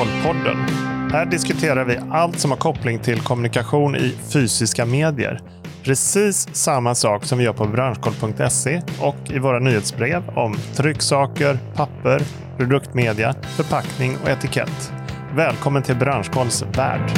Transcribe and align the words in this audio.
Branschkollpodden. 0.00 0.56
Här 1.12 1.26
diskuterar 1.26 1.84
vi 1.84 1.98
allt 2.10 2.38
som 2.38 2.50
har 2.50 2.58
koppling 2.58 2.98
till 2.98 3.20
kommunikation 3.20 3.96
i 3.96 4.14
fysiska 4.32 4.86
medier. 4.86 5.40
Precis 5.82 6.48
samma 6.52 6.94
sak 6.94 7.24
som 7.24 7.38
vi 7.38 7.44
gör 7.44 7.52
på 7.52 7.66
branschkoll.se 7.66 8.82
och 9.00 9.30
i 9.30 9.38
våra 9.38 9.58
nyhetsbrev 9.58 10.22
om 10.28 10.56
trycksaker, 10.74 11.58
papper, 11.74 12.22
produktmedia, 12.56 13.34
förpackning 13.56 14.16
och 14.22 14.28
etikett. 14.28 14.92
Välkommen 15.34 15.82
till 15.82 15.96
Branschkolls 15.96 16.64
värld. 16.76 17.10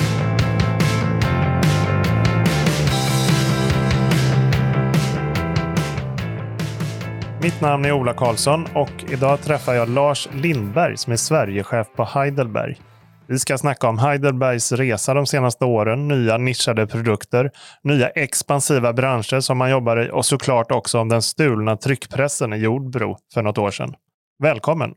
Mitt 7.43 7.61
namn 7.61 7.85
är 7.85 7.93
Ola 7.93 8.15
Karlsson 8.15 8.67
och 8.75 9.13
idag 9.13 9.41
träffar 9.41 9.75
jag 9.75 9.89
Lars 9.89 10.29
Lindberg 10.33 10.97
som 10.97 11.13
är 11.13 11.17
Sverigechef 11.17 11.87
på 11.97 12.05
Heidelberg. 12.05 12.81
Vi 13.27 13.39
ska 13.39 13.59
snacka 13.59 13.89
om 13.89 13.99
Heidelbergs 13.99 14.73
resa 14.73 15.15
de 15.15 15.27
senaste 15.27 15.65
åren, 15.65 16.09
nya 16.09 16.37
nischade 16.37 16.87
produkter, 16.87 17.51
nya 17.83 18.09
expansiva 18.09 18.93
branscher 18.93 19.41
som 19.41 19.59
man 19.59 19.71
jobbar 19.71 20.07
i 20.07 20.11
och 20.11 20.27
såklart 20.27 20.73
också 20.73 20.99
om 20.99 21.09
den 21.09 21.23
stulna 21.23 21.77
tryckpressen 21.77 22.53
i 22.53 22.57
Jordbro 22.57 23.19
för 23.35 23.43
något 23.43 23.59
år 23.59 23.71
sedan. 23.71 23.95
Välkommen! 24.43 24.95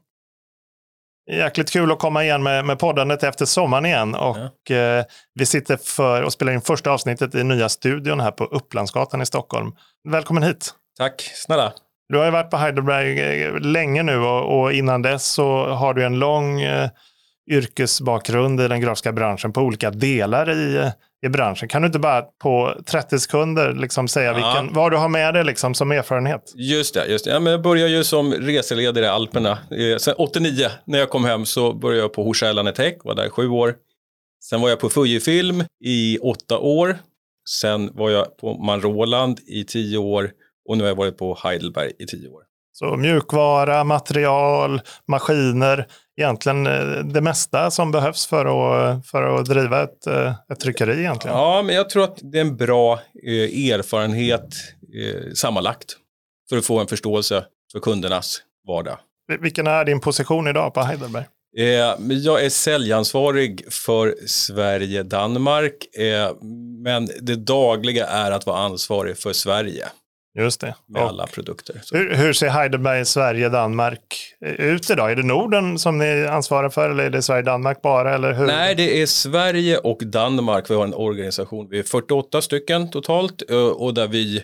Jäkligt 1.32 1.72
kul 1.72 1.92
att 1.92 2.00
komma 2.00 2.24
igen 2.24 2.44
med, 2.44 2.66
med 2.66 2.80
poddandet 2.80 3.24
efter 3.24 3.46
sommaren 3.46 3.86
igen. 3.86 4.16
Och, 4.16 4.38
ja. 4.70 4.76
eh, 4.76 5.06
vi 5.34 5.46
sitter 5.46 5.78
för 5.78 6.24
och 6.24 6.34
spelar 6.34 6.54
in 6.54 6.62
första 6.62 6.92
avsnittet 6.92 7.36
i 7.36 7.44
nya 7.44 7.70
studion 7.70 8.20
här 8.20 8.32
på 8.32 8.44
Upplandsgatan 8.44 9.22
i 9.22 9.26
Stockholm. 9.26 9.72
Välkommen 10.10 10.44
hit! 10.44 10.74
Tack 10.98 11.22
snälla! 11.22 11.74
Du 12.10 12.18
har 12.18 12.26
ju 12.26 12.32
varit 12.32 12.50
på 12.50 12.58
Heidelberg 12.58 13.20
eh, 13.20 13.60
länge 13.60 14.04
nu 14.04 14.18
och, 14.18 14.60
och 14.60 14.74
innan 14.74 15.02
dess 15.02 15.26
så 15.26 15.66
har 15.66 15.94
du 15.94 16.06
en 16.06 16.20
lång 16.20 16.62
eh, 16.62 16.90
yrkesbakgrund 17.52 18.62
i 18.62 18.68
den 18.68 18.82
grafiska 18.82 19.12
branschen 19.12 19.54
på 19.54 19.62
olika 19.62 19.92
delar 19.92 20.52
i, 20.52 20.92
i 21.26 21.30
branschen. 21.30 21.68
Kan 21.68 21.82
du 21.82 21.86
inte 21.86 22.00
bara 22.00 22.22
på 22.22 22.74
30 22.86 23.20
sekunder 23.20 23.74
liksom 23.74 24.08
säga 24.08 24.28
ja. 24.28 24.34
vilken, 24.34 24.74
vad 24.74 24.92
du 24.92 24.98
har 24.98 25.10
med 25.10 25.34
dig 25.34 25.44
liksom 25.44 25.74
som 25.74 25.92
erfarenhet? 25.92 26.54
Just 26.56 26.94
det, 26.94 27.08
just 27.08 27.26
det. 27.26 27.32
Ja, 27.32 27.40
men 27.40 27.52
jag 27.52 27.62
började 27.62 27.92
ju 27.92 28.04
som 28.04 28.34
reseledare 28.34 29.06
i 29.06 29.08
Alperna. 29.08 29.52
Eh, 29.52 29.98
sen 29.98 30.16
89 30.18 30.68
när 30.86 31.00
jag 31.00 31.10
kom 31.10 31.26
hem 31.26 31.46
så 31.46 31.74
började 31.74 32.02
jag 32.02 32.14
på 32.14 32.24
Hochschild 32.24 32.76
Tech, 32.76 32.96
var 33.04 33.16
där 33.16 33.26
i 33.26 33.30
sju 33.30 33.50
år. 33.50 33.76
Sen 34.44 34.62
var 34.62 34.70
jag 34.70 34.80
på 34.80 34.90
Fujifilm 34.90 35.64
i 35.84 36.18
åtta 36.18 36.58
år. 36.58 36.98
Sen 37.50 37.90
var 37.94 38.10
jag 38.10 38.38
på 38.38 38.54
Manroland 38.58 39.40
i 39.48 39.64
tio 39.64 39.98
år 39.98 40.32
och 40.66 40.78
nu 40.78 40.84
har 40.84 40.90
jag 40.90 40.96
varit 40.96 41.18
på 41.18 41.38
Heidelberg 41.44 41.92
i 42.00 42.06
tio 42.06 42.30
år. 42.30 42.42
Så 42.78 42.98
mjukvara, 42.98 43.84
material, 43.84 44.82
maskiner, 45.08 45.88
egentligen 46.18 46.68
eh, 46.68 47.06
det 47.06 47.22
mesta 47.22 47.72
som 47.72 47.92
behövs 47.92 48.28
för 48.28 48.46
att, 48.46 49.08
för 49.08 49.24
att 49.24 49.46
driva 49.46 49.84
ett, 49.84 50.08
eh, 50.08 50.34
ett 50.52 50.60
tryckeri 50.60 51.00
egentligen. 51.00 51.38
Ja, 51.38 51.62
men 51.62 51.76
jag 51.76 51.90
tror 51.90 52.04
att 52.04 52.20
det 52.22 52.38
är 52.38 52.42
en 52.42 52.58
bra 52.58 52.94
eh, 53.28 53.72
erfarenhet 53.72 54.56
sammanlagt 55.34 55.98
för 56.50 56.58
att 56.58 56.66
få 56.66 56.80
en 56.80 56.88
förståelse 56.88 57.46
för 57.72 57.80
kundernas 57.80 58.42
vardag. 58.68 58.98
Vilken 59.42 59.68
är 59.68 59.86
din 59.86 60.00
position 60.00 60.48
idag 60.48 60.74
på 60.74 60.82
Heidelberg? 60.82 61.26
Jag 62.24 62.46
är 62.46 62.50
säljansvarig 62.50 63.74
för 63.74 64.16
Sverige-Danmark, 64.28 65.74
men 66.84 67.10
det 67.22 67.36
dagliga 67.36 68.08
är 68.08 68.32
att 68.32 68.46
vara 68.46 68.58
ansvarig 68.58 69.18
för 69.18 69.34
Sverige. 69.34 69.86
Just 70.38 70.62
det. 70.62 70.76
Med 70.86 71.02
och 71.02 71.10
alla 71.10 71.28
produkter. 71.28 71.82
Hur, 71.92 72.16
hur, 72.16 72.34
ser 72.34 72.50
Heidelberg, 72.50 73.06
Sverige, 73.06 73.50
Danmark 73.50 74.16
ut 74.42 74.90
idag? 74.90 75.12
Är 75.12 75.16
det 75.16 75.24
Norden 75.24 75.80
som 75.80 75.98
ni 75.98 76.26
ansvarar 76.26 76.70
för 76.70 76.90
eller 76.90 77.04
är 77.04 77.10
det 77.10 77.22
Sverige-Danmark 77.22 77.82
bara? 77.82 78.16
Eller 78.16 78.34
hur? 78.34 78.46
Nej, 78.46 78.76
det 78.76 79.02
är 79.02 79.06
Sverige 79.06 79.78
och 79.78 80.06
Danmark. 80.06 80.70
Vi 80.70 80.76
har 80.76 80.84
en 80.84 80.94
organisation. 80.94 81.68
Vi 81.70 81.80
är 81.80 81.84
48 81.84 82.42
stycken 82.42 82.92
totalt 82.92 83.50
eh, 83.50 83.58
och 83.58 83.94
där 83.94 84.08
vi 84.08 84.44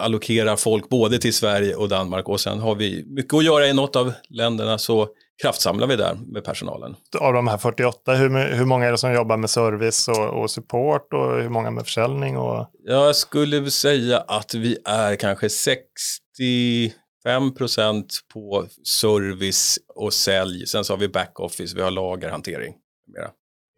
allokerar 0.00 0.56
folk 0.56 0.88
både 0.88 1.18
till 1.18 1.34
Sverige 1.34 1.74
och 1.74 1.88
Danmark 1.88 2.28
och 2.28 2.40
sen 2.40 2.58
har 2.58 2.74
vi 2.74 3.04
mycket 3.06 3.34
att 3.34 3.44
göra 3.44 3.66
i 3.66 3.72
något 3.72 3.96
av 3.96 4.12
länderna 4.28 4.78
så 4.78 5.08
kraftsamlar 5.42 5.86
vi 5.86 5.96
där 5.96 6.18
med 6.26 6.44
personalen. 6.44 6.96
Av 7.18 7.32
de 7.32 7.48
här 7.48 7.58
48, 7.58 8.14
hur, 8.14 8.54
hur 8.54 8.64
många 8.64 8.86
är 8.86 8.92
det 8.92 8.98
som 8.98 9.12
jobbar 9.12 9.36
med 9.36 9.50
service 9.50 10.08
och, 10.08 10.42
och 10.42 10.50
support 10.50 11.12
och 11.12 11.42
hur 11.42 11.48
många 11.48 11.70
med 11.70 11.84
försäljning? 11.84 12.36
Och... 12.36 12.70
Jag 12.84 13.16
skulle 13.16 13.70
säga 13.70 14.18
att 14.18 14.54
vi 14.54 14.78
är 14.84 15.16
kanske 15.16 15.48
65 15.48 17.54
procent 17.56 18.20
på 18.34 18.66
service 18.84 19.78
och 19.94 20.12
sälj. 20.12 20.66
Sen 20.66 20.84
så 20.84 20.92
har 20.92 20.98
vi 20.98 21.08
backoffice, 21.08 21.76
vi 21.76 21.82
har 21.82 21.90
lagerhantering. 21.90 22.74
Mera. 23.14 23.30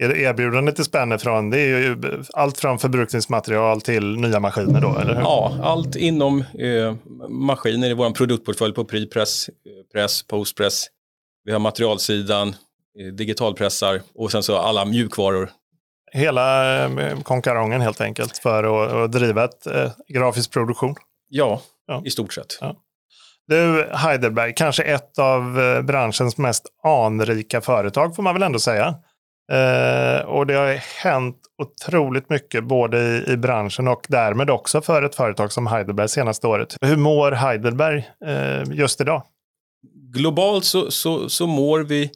Erbjudandet 0.03 0.79
är 0.79 0.83
spänner 0.83 1.19
från, 1.19 1.51
det 1.51 1.61
är 1.61 1.79
ju 1.79 2.23
allt 2.33 2.59
från 2.59 2.79
förbrukningsmaterial 2.79 3.81
till 3.81 4.17
nya 4.17 4.41
maskiner 4.41 4.81
då, 4.81 4.99
eller 4.99 5.15
hur? 5.15 5.21
Ja, 5.21 5.59
allt 5.63 5.97
inom 5.97 6.41
eh, 6.41 6.95
maskiner 7.29 7.91
i 7.91 7.95
vår 7.95 8.11
produktportfölj 8.11 8.75
på 8.75 8.85
prepress, 8.85 9.51
press, 9.93 10.23
postpress, 10.23 10.87
vi 11.49 11.53
har 11.53 11.61
materialsidan, 11.61 12.49
eh, 12.49 13.07
digitalpressar 13.13 14.01
och 14.15 14.33
sen 14.33 14.43
så 14.43 14.57
alla 14.57 14.85
mjukvaror. 14.85 15.51
Hela 16.13 16.85
eh, 16.85 17.21
konkarongen 17.21 17.81
helt 17.81 18.01
enkelt 18.01 18.39
för 18.39 19.05
att, 19.05 19.13
driva 19.13 19.45
ett 19.45 19.67
eh, 19.67 19.91
grafisk 20.09 20.53
produktion? 20.53 20.95
Ja, 21.29 21.61
ja, 21.87 22.03
i 22.05 22.11
stort 22.11 22.33
sett. 22.33 22.59
Ja. 22.61 22.77
Du, 23.47 23.89
Heidelberg, 23.93 24.55
kanske 24.55 24.83
ett 24.83 25.19
av 25.19 25.55
branschens 25.83 26.39
mest 26.39 26.67
anrika 26.85 27.61
företag 27.61 28.17
får 28.17 28.23
man 28.23 28.35
väl 28.35 28.43
ändå 28.43 28.59
säga. 28.59 28.95
Eh, 29.53 30.21
och 30.21 30.47
det 30.47 30.55
har 30.55 31.03
hänt 31.03 31.37
otroligt 31.63 32.31
mycket 32.31 32.65
både 32.65 32.99
i, 32.99 33.33
i, 33.33 33.37
branschen 33.37 33.89
och 33.89 34.07
därmed 34.09 34.51
också 34.51 34.81
för 34.83 35.03
ett 35.03 35.15
företag 35.15 35.53
som 35.53 35.67
Heidelberg 35.67 36.09
senaste 36.09 36.47
året. 36.47 36.77
Hur 36.81 36.97
mår 36.97 37.33
Heidelberg 37.33 38.09
eh, 38.27 38.63
just 38.73 39.01
idag? 39.01 39.23
Globalt 40.13 40.65
så, 40.65 40.91
så, 40.91 41.29
så 41.29 41.47
mår 41.47 41.81
vi 41.81 42.11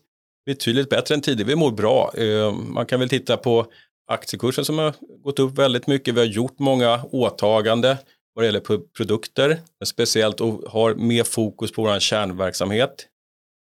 betydligt 0.47 0.89
bättre 0.89 1.15
än 1.15 1.21
tidigare. 1.21 1.49
Vi 1.49 1.57
mår 1.57 1.71
bra. 1.71 2.13
Eh, 2.17 2.53
man 2.53 2.87
kan 2.87 3.01
väl 3.01 3.09
titta 3.09 3.37
på 3.37 3.67
aktiekursen 4.07 4.65
som 4.65 4.79
har 4.79 4.95
gått 5.23 5.39
upp 5.39 5.59
väldigt 5.59 5.87
mycket. 5.87 6.15
Vi 6.15 6.21
har 6.21 6.27
gjort 6.27 6.59
många 6.59 7.05
åtagande 7.05 7.99
vad 8.35 8.43
det 8.43 8.47
gäller 8.47 8.79
produkter, 8.97 9.61
speciellt 9.85 10.41
och 10.41 10.63
har 10.71 10.95
mer 10.95 11.25
fokus 11.25 11.73
på 11.73 11.83
vår 11.83 12.01
kärnverksamhet. 12.01 13.09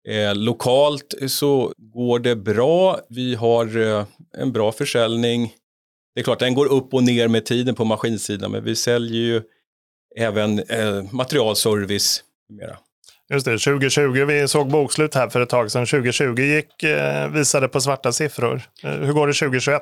Eh, 0.07 0.35
lokalt 0.35 1.13
så 1.27 1.73
går 1.77 2.19
det 2.19 2.35
bra. 2.35 2.99
Vi 3.09 3.35
har 3.35 3.77
eh, 3.77 4.05
en 4.37 4.51
bra 4.51 4.71
försäljning. 4.71 5.53
Det 6.15 6.21
är 6.21 6.23
klart, 6.23 6.39
den 6.39 6.53
går 6.53 6.65
upp 6.65 6.93
och 6.93 7.03
ner 7.03 7.27
med 7.27 7.45
tiden 7.45 7.75
på 7.75 7.85
maskinsidan, 7.85 8.51
men 8.51 8.63
vi 8.63 8.75
säljer 8.75 9.21
ju 9.21 9.41
även 10.15 10.59
eh, 10.59 11.03
materialservice. 11.11 12.23
Mera. 12.49 12.77
Just 13.29 13.45
det, 13.45 13.57
2020, 13.57 14.25
vi 14.25 14.47
såg 14.47 14.69
bokslut 14.69 15.15
här 15.15 15.29
för 15.29 15.41
ett 15.41 15.49
tag 15.49 15.71
sedan. 15.71 15.85
2020 15.85 16.41
gick, 16.41 16.83
eh, 16.83 17.31
visade 17.31 17.67
på 17.67 17.81
svarta 17.81 18.11
siffror. 18.11 18.61
Eh, 18.83 18.91
hur 18.91 19.13
går 19.13 19.27
det 19.27 19.33
2021? 19.33 19.81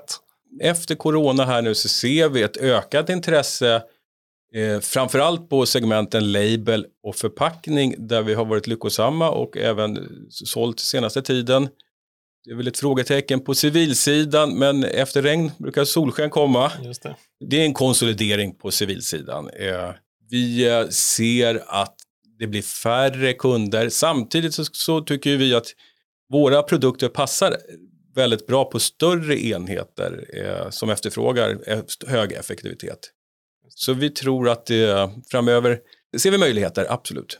Efter 0.61 0.95
corona 0.95 1.45
här 1.45 1.61
nu 1.61 1.75
så 1.75 1.89
ser 1.89 2.29
vi 2.29 2.41
ett 2.41 2.57
ökat 2.57 3.09
intresse 3.09 3.83
eh, 4.55 4.79
framförallt 4.79 5.49
på 5.49 5.65
segmenten 5.65 6.31
label 6.31 6.85
och 7.03 7.15
förpackning 7.15 7.95
där 7.97 8.21
vi 8.21 8.33
har 8.33 8.45
varit 8.45 8.67
lyckosamma 8.67 9.29
och 9.29 9.57
även 9.57 9.99
sålt 10.29 10.79
senaste 10.79 11.21
tiden. 11.21 11.69
Det 12.45 12.51
är 12.51 12.55
väl 12.55 12.67
ett 12.67 12.79
frågetecken 12.79 13.39
på 13.39 13.55
civilsidan 13.55 14.59
men 14.59 14.83
efter 14.83 15.21
regn 15.21 15.51
brukar 15.57 15.85
solsken 15.85 16.29
komma. 16.29 16.71
Det. 16.83 17.15
det. 17.45 17.61
är 17.61 17.65
en 17.65 17.73
konsolidering 17.73 18.55
på 18.55 18.71
civilsidan. 18.71 19.49
Eh, 19.49 19.89
vi 20.29 20.67
eh, 20.69 20.87
ser 20.87 21.63
att 21.67 21.95
det 22.41 22.47
blir 22.47 22.61
färre 22.61 23.33
kunder. 23.33 23.89
Samtidigt 23.89 24.53
så, 24.53 24.65
så 24.65 25.01
tycker 25.01 25.37
vi 25.37 25.55
att 25.55 25.67
våra 26.29 26.63
produkter 26.63 27.07
passar 27.07 27.57
väldigt 28.15 28.47
bra 28.47 28.65
på 28.65 28.79
större 28.79 29.45
enheter 29.45 30.25
eh, 30.33 30.69
som 30.69 30.89
efterfrågar 30.89 31.57
hög 32.07 32.31
effektivitet. 32.31 32.99
Så 33.69 33.93
vi 33.93 34.09
tror 34.09 34.49
att 34.49 34.69
eh, 34.69 35.11
framöver 35.31 35.79
ser 36.17 36.31
vi 36.31 36.37
möjligheter, 36.37 36.85
absolut. 36.89 37.39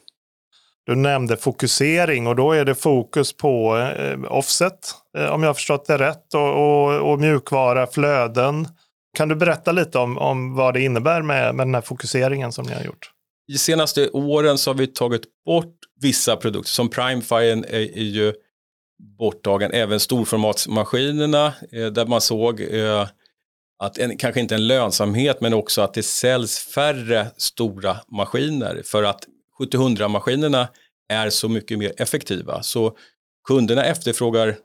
Du 0.86 0.96
nämnde 0.96 1.38
fokusering 1.38 2.28
och 2.28 2.36
då 2.36 2.52
är 2.52 2.66
det 2.66 2.76
fokus 2.76 3.38
på 3.38 3.78
eh, 3.78 4.32
offset, 4.32 4.92
eh, 5.18 5.26
om 5.26 5.44
jag 5.44 5.50
har 5.50 5.54
förstått 5.54 5.86
det 5.86 5.98
rätt, 5.98 6.34
och, 6.34 6.50
och, 6.50 7.12
och, 7.12 7.20
mjukvara, 7.20 7.88
flöden. 7.88 8.68
Kan 9.18 9.30
du 9.30 9.36
berätta 9.36 9.72
lite 9.72 9.98
om, 10.00 10.18
om 10.18 10.56
vad 10.56 10.74
det 10.74 10.82
innebär 10.82 11.22
med, 11.22 11.56
med 11.56 11.68
den 11.68 11.76
här 11.76 11.82
fokuseringen 11.82 12.52
som 12.52 12.66
ni 12.66 12.74
har 12.74 12.84
gjort? 12.84 13.12
De 13.48 13.58
senaste 13.58 14.10
åren 14.10 14.58
så 14.58 14.70
har 14.70 14.76
vi 14.76 14.88
tagit 14.88 15.24
bort 15.46 15.76
vissa 16.02 16.36
produkter 16.36 16.70
som 16.70 16.90
Primefire 16.90 17.52
är, 17.52 17.98
är 17.98 18.04
ju 18.04 18.34
borttagen, 19.18 19.72
även 19.72 20.00
storformatsmaskinerna 20.00 21.54
eh, 21.72 21.86
där 21.86 22.06
man 22.06 22.22
såg 22.22 22.62
eh, 22.62 23.08
att 23.84 23.98
en, 23.98 24.18
kanske 24.18 24.40
inte 24.40 24.56
en 24.56 24.68
lönsamhet 24.68 25.42
men 25.42 25.54
också 25.54 25.82
att 25.82 25.94
det 25.94 26.04
säljs 26.04 26.60
färre 26.60 27.28
stora 27.38 27.98
maskiner 28.12 28.82
för 28.86 29.04
att 29.04 29.26
700 29.58 30.08
maskinerna 30.08 30.68
är 31.10 31.30
så 31.30 31.50
mycket 31.50 31.80
mer 31.80 31.94
effektiva. 31.98 32.64
Så 32.64 32.98
kunderna 33.48 33.86
efterfrågar 33.86 34.58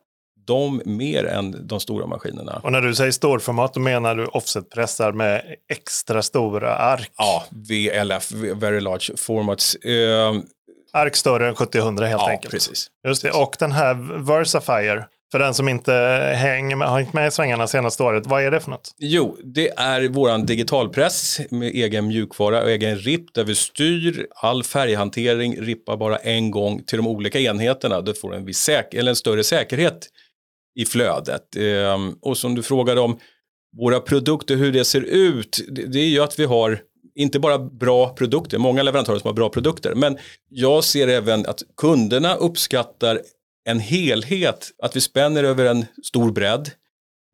de 0.47 0.83
mer 0.85 1.25
än 1.25 1.67
de 1.67 1.81
stora 1.81 2.07
maskinerna. 2.07 2.61
Och 2.63 2.73
när 2.73 2.81
du 2.81 2.95
säger 2.95 3.13
storformat, 3.13 3.75
då 3.75 3.81
menar 3.81 4.15
du 4.15 4.25
offsetpressar 4.25 5.13
med 5.13 5.43
extra 5.73 6.23
stora 6.23 6.75
ark? 6.75 7.11
Ja, 7.17 7.45
VLF, 7.51 8.33
Very 8.33 8.81
Large 8.81 9.17
Formats. 9.17 9.75
Eh, 9.75 10.35
ark 10.93 11.17
större 11.17 11.49
än 11.49 11.55
70-100 11.55 12.05
helt 12.05 12.23
ja, 12.23 12.31
enkelt. 12.31 12.53
Precis. 12.53 12.87
Just 13.07 13.23
det. 13.23 13.31
Och 13.31 13.57
den 13.59 13.73
här 13.73 13.95
Versafire, 14.25 15.05
för 15.33 15.39
den 15.39 15.55
som 15.55 15.69
inte 15.69 15.93
hänger 16.37 16.77
med, 16.77 16.89
har 16.89 16.99
hängt 16.99 17.13
med 17.13 17.29
i 17.29 17.31
svängarna 17.31 17.67
senaste 17.67 18.03
året, 18.03 18.27
vad 18.27 18.43
är 18.43 18.51
det 18.51 18.61
för 18.61 18.71
något? 18.71 18.95
Jo, 18.99 19.37
det 19.45 19.69
är 19.69 20.09
våran 20.09 20.47
digitalpress 20.47 21.41
med 21.51 21.69
egen 21.69 22.07
mjukvara 22.07 22.63
och 22.63 22.71
egen 22.71 22.99
RIP 22.99 23.35
där 23.35 23.45
vi 23.45 23.55
styr 23.55 24.27
all 24.35 24.65
färghantering, 24.65 25.61
rippar 25.61 25.97
bara 25.97 26.17
en 26.17 26.51
gång 26.51 26.83
till 26.83 26.97
de 26.97 27.07
olika 27.07 27.41
enheterna. 27.41 28.01
Du 28.01 28.15
får 28.15 28.35
en, 28.35 28.45
viss 28.45 28.69
säk- 28.69 28.95
eller 28.95 29.11
en 29.11 29.17
större 29.17 29.45
säkerhet 29.45 30.09
i 30.77 30.85
flödet. 30.85 31.57
Ehm, 31.57 32.15
och 32.21 32.39
som 32.39 32.55
du 32.55 32.63
frågade 32.63 33.01
om 33.01 33.19
våra 33.77 34.01
produkter, 34.01 34.57
hur 34.57 34.73
det 34.73 34.85
ser 34.85 35.01
ut, 35.01 35.61
det, 35.69 35.87
det 35.87 35.99
är 35.99 36.09
ju 36.09 36.21
att 36.21 36.39
vi 36.39 36.45
har 36.45 36.81
inte 37.15 37.39
bara 37.39 37.59
bra 37.59 38.09
produkter, 38.09 38.59
många 38.59 38.83
leverantörer 38.83 39.19
som 39.19 39.29
har 39.29 39.35
bra 39.35 39.49
produkter, 39.49 39.95
men 39.95 40.19
jag 40.49 40.85
ser 40.85 41.09
även 41.09 41.47
att 41.47 41.63
kunderna 41.77 42.35
uppskattar 42.35 43.21
en 43.69 43.81
helhet, 43.81 44.71
att 44.83 44.97
vi 44.97 45.01
spänner 45.01 45.45
över 45.45 45.65
en 45.65 45.85
stor 46.05 46.33
bredd. 46.33 46.71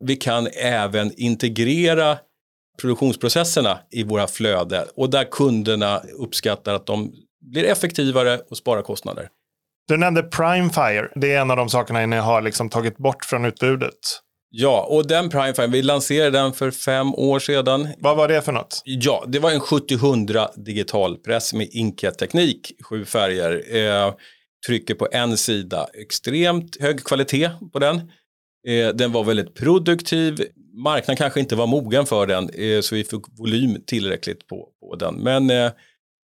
Vi 0.04 0.16
kan 0.16 0.46
även 0.46 1.12
integrera 1.16 2.18
produktionsprocesserna 2.80 3.78
i 3.90 4.02
våra 4.02 4.26
flöden 4.26 4.86
och 4.94 5.10
där 5.10 5.24
kunderna 5.24 6.02
uppskattar 6.18 6.74
att 6.74 6.86
de 6.86 7.12
blir 7.40 7.64
effektivare 7.64 8.38
och 8.50 8.56
sparar 8.56 8.82
kostnader. 8.82 9.28
Du 9.88 9.96
nämnde 9.96 10.22
Primefire, 10.22 11.08
det 11.14 11.32
är 11.32 11.40
en 11.40 11.50
av 11.50 11.56
de 11.56 11.68
sakerna 11.68 12.06
ni 12.06 12.16
har 12.16 12.42
liksom 12.42 12.68
tagit 12.68 12.96
bort 12.96 13.24
från 13.24 13.44
utbudet. 13.44 14.20
Ja, 14.50 14.86
och 14.90 15.08
den 15.08 15.28
Primefire, 15.28 15.66
vi 15.66 15.82
lanserade 15.82 16.38
den 16.38 16.52
för 16.52 16.70
fem 16.70 17.14
år 17.14 17.38
sedan. 17.38 17.88
Vad 17.98 18.16
var 18.16 18.28
det 18.28 18.42
för 18.42 18.52
något? 18.52 18.82
Ja, 18.84 19.24
det 19.28 19.38
var 19.38 19.50
en 19.50 19.60
70-100 19.60 20.48
digitalpress 20.56 21.54
med 21.54 21.68
inkjet-teknik, 21.70 22.72
sju 22.82 23.04
färger. 23.04 23.76
Eh, 23.76 24.14
trycker 24.66 24.94
på 24.94 25.08
en 25.12 25.36
sida, 25.36 25.86
extremt 25.94 26.80
hög 26.80 27.04
kvalitet 27.04 27.50
på 27.72 27.78
den. 27.78 27.96
Eh, 28.68 28.88
den 28.94 29.12
var 29.12 29.24
väldigt 29.24 29.54
produktiv, 29.54 30.46
marknaden 30.84 31.16
kanske 31.16 31.40
inte 31.40 31.56
var 31.56 31.66
mogen 31.66 32.06
för 32.06 32.26
den, 32.26 32.50
eh, 32.50 32.80
så 32.80 32.94
vi 32.94 33.04
fick 33.04 33.22
volym 33.38 33.82
tillräckligt 33.86 34.46
på, 34.46 34.68
på 34.80 34.96
den. 34.96 35.14
Men 35.14 35.50
eh, 35.50 35.72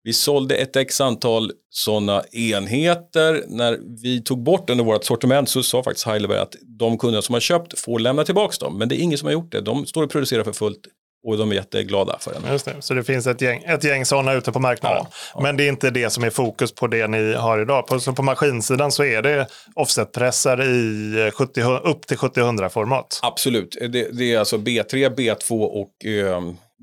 vi 0.04 0.12
sålde 0.12 0.56
ett 0.56 0.76
x 0.76 1.00
antal 1.00 1.52
sådana 1.70 2.24
enheter. 2.32 3.44
När 3.48 3.78
vi 4.02 4.22
tog 4.22 4.42
bort 4.42 4.66
den 4.66 4.80
i 4.80 4.82
vårt 4.82 5.04
sortiment 5.04 5.48
så 5.48 5.62
sa 5.62 5.82
faktiskt 5.82 6.06
Heidelberg 6.06 6.38
att 6.38 6.56
de 6.78 6.98
kunder 6.98 7.20
som 7.20 7.32
har 7.32 7.40
köpt 7.40 7.78
får 7.78 7.98
lämna 7.98 8.24
tillbaka 8.24 8.56
dem. 8.60 8.78
Men 8.78 8.88
det 8.88 8.94
är 8.94 9.00
ingen 9.00 9.18
som 9.18 9.26
har 9.26 9.32
gjort 9.32 9.52
det. 9.52 9.60
De 9.60 9.86
står 9.86 10.02
och 10.02 10.10
producerar 10.10 10.44
för 10.44 10.52
fullt 10.52 10.80
och 11.26 11.38
de 11.38 11.50
är 11.50 11.54
jätteglada 11.54 12.18
för 12.20 12.32
den. 12.32 12.52
Just 12.52 12.64
det. 12.64 12.76
Så 12.80 12.94
det 12.94 13.04
finnt 13.04 13.26
ett 13.26 13.40
gäng, 13.40 13.62
ett 13.66 13.84
gäng 13.84 14.04
sådana 14.04 14.32
ute 14.32 14.52
på 14.52 14.58
marknaden. 14.58 14.98
Ja, 15.00 15.10
ja. 15.34 15.40
Men 15.40 15.56
det 15.56 15.64
är 15.64 15.68
inte 15.68 15.90
det 15.90 16.10
som 16.10 16.24
är 16.24 16.30
fokus 16.30 16.74
på 16.74 16.86
det 16.86 17.06
ni 17.06 17.32
har 17.34 17.62
idag. 17.62 17.86
På, 17.86 18.00
så 18.00 18.12
på 18.12 18.22
maskinsidan 18.22 18.92
så 18.92 19.04
är 19.04 19.22
det 19.22 19.46
offsetpressar 19.74 20.62
i 20.62 21.30
70, 21.34 21.62
upp 21.62 22.06
till 22.06 22.16
70-100 22.16 22.68
format. 22.68 23.20
Absolut. 23.22 23.76
Det, 23.80 24.18
det, 24.18 24.34
är 24.34 24.38
alltså 24.38 24.56
B3, 24.56 25.14
B2 25.14 25.64
och 25.64 26.04
eh, 26.04 26.40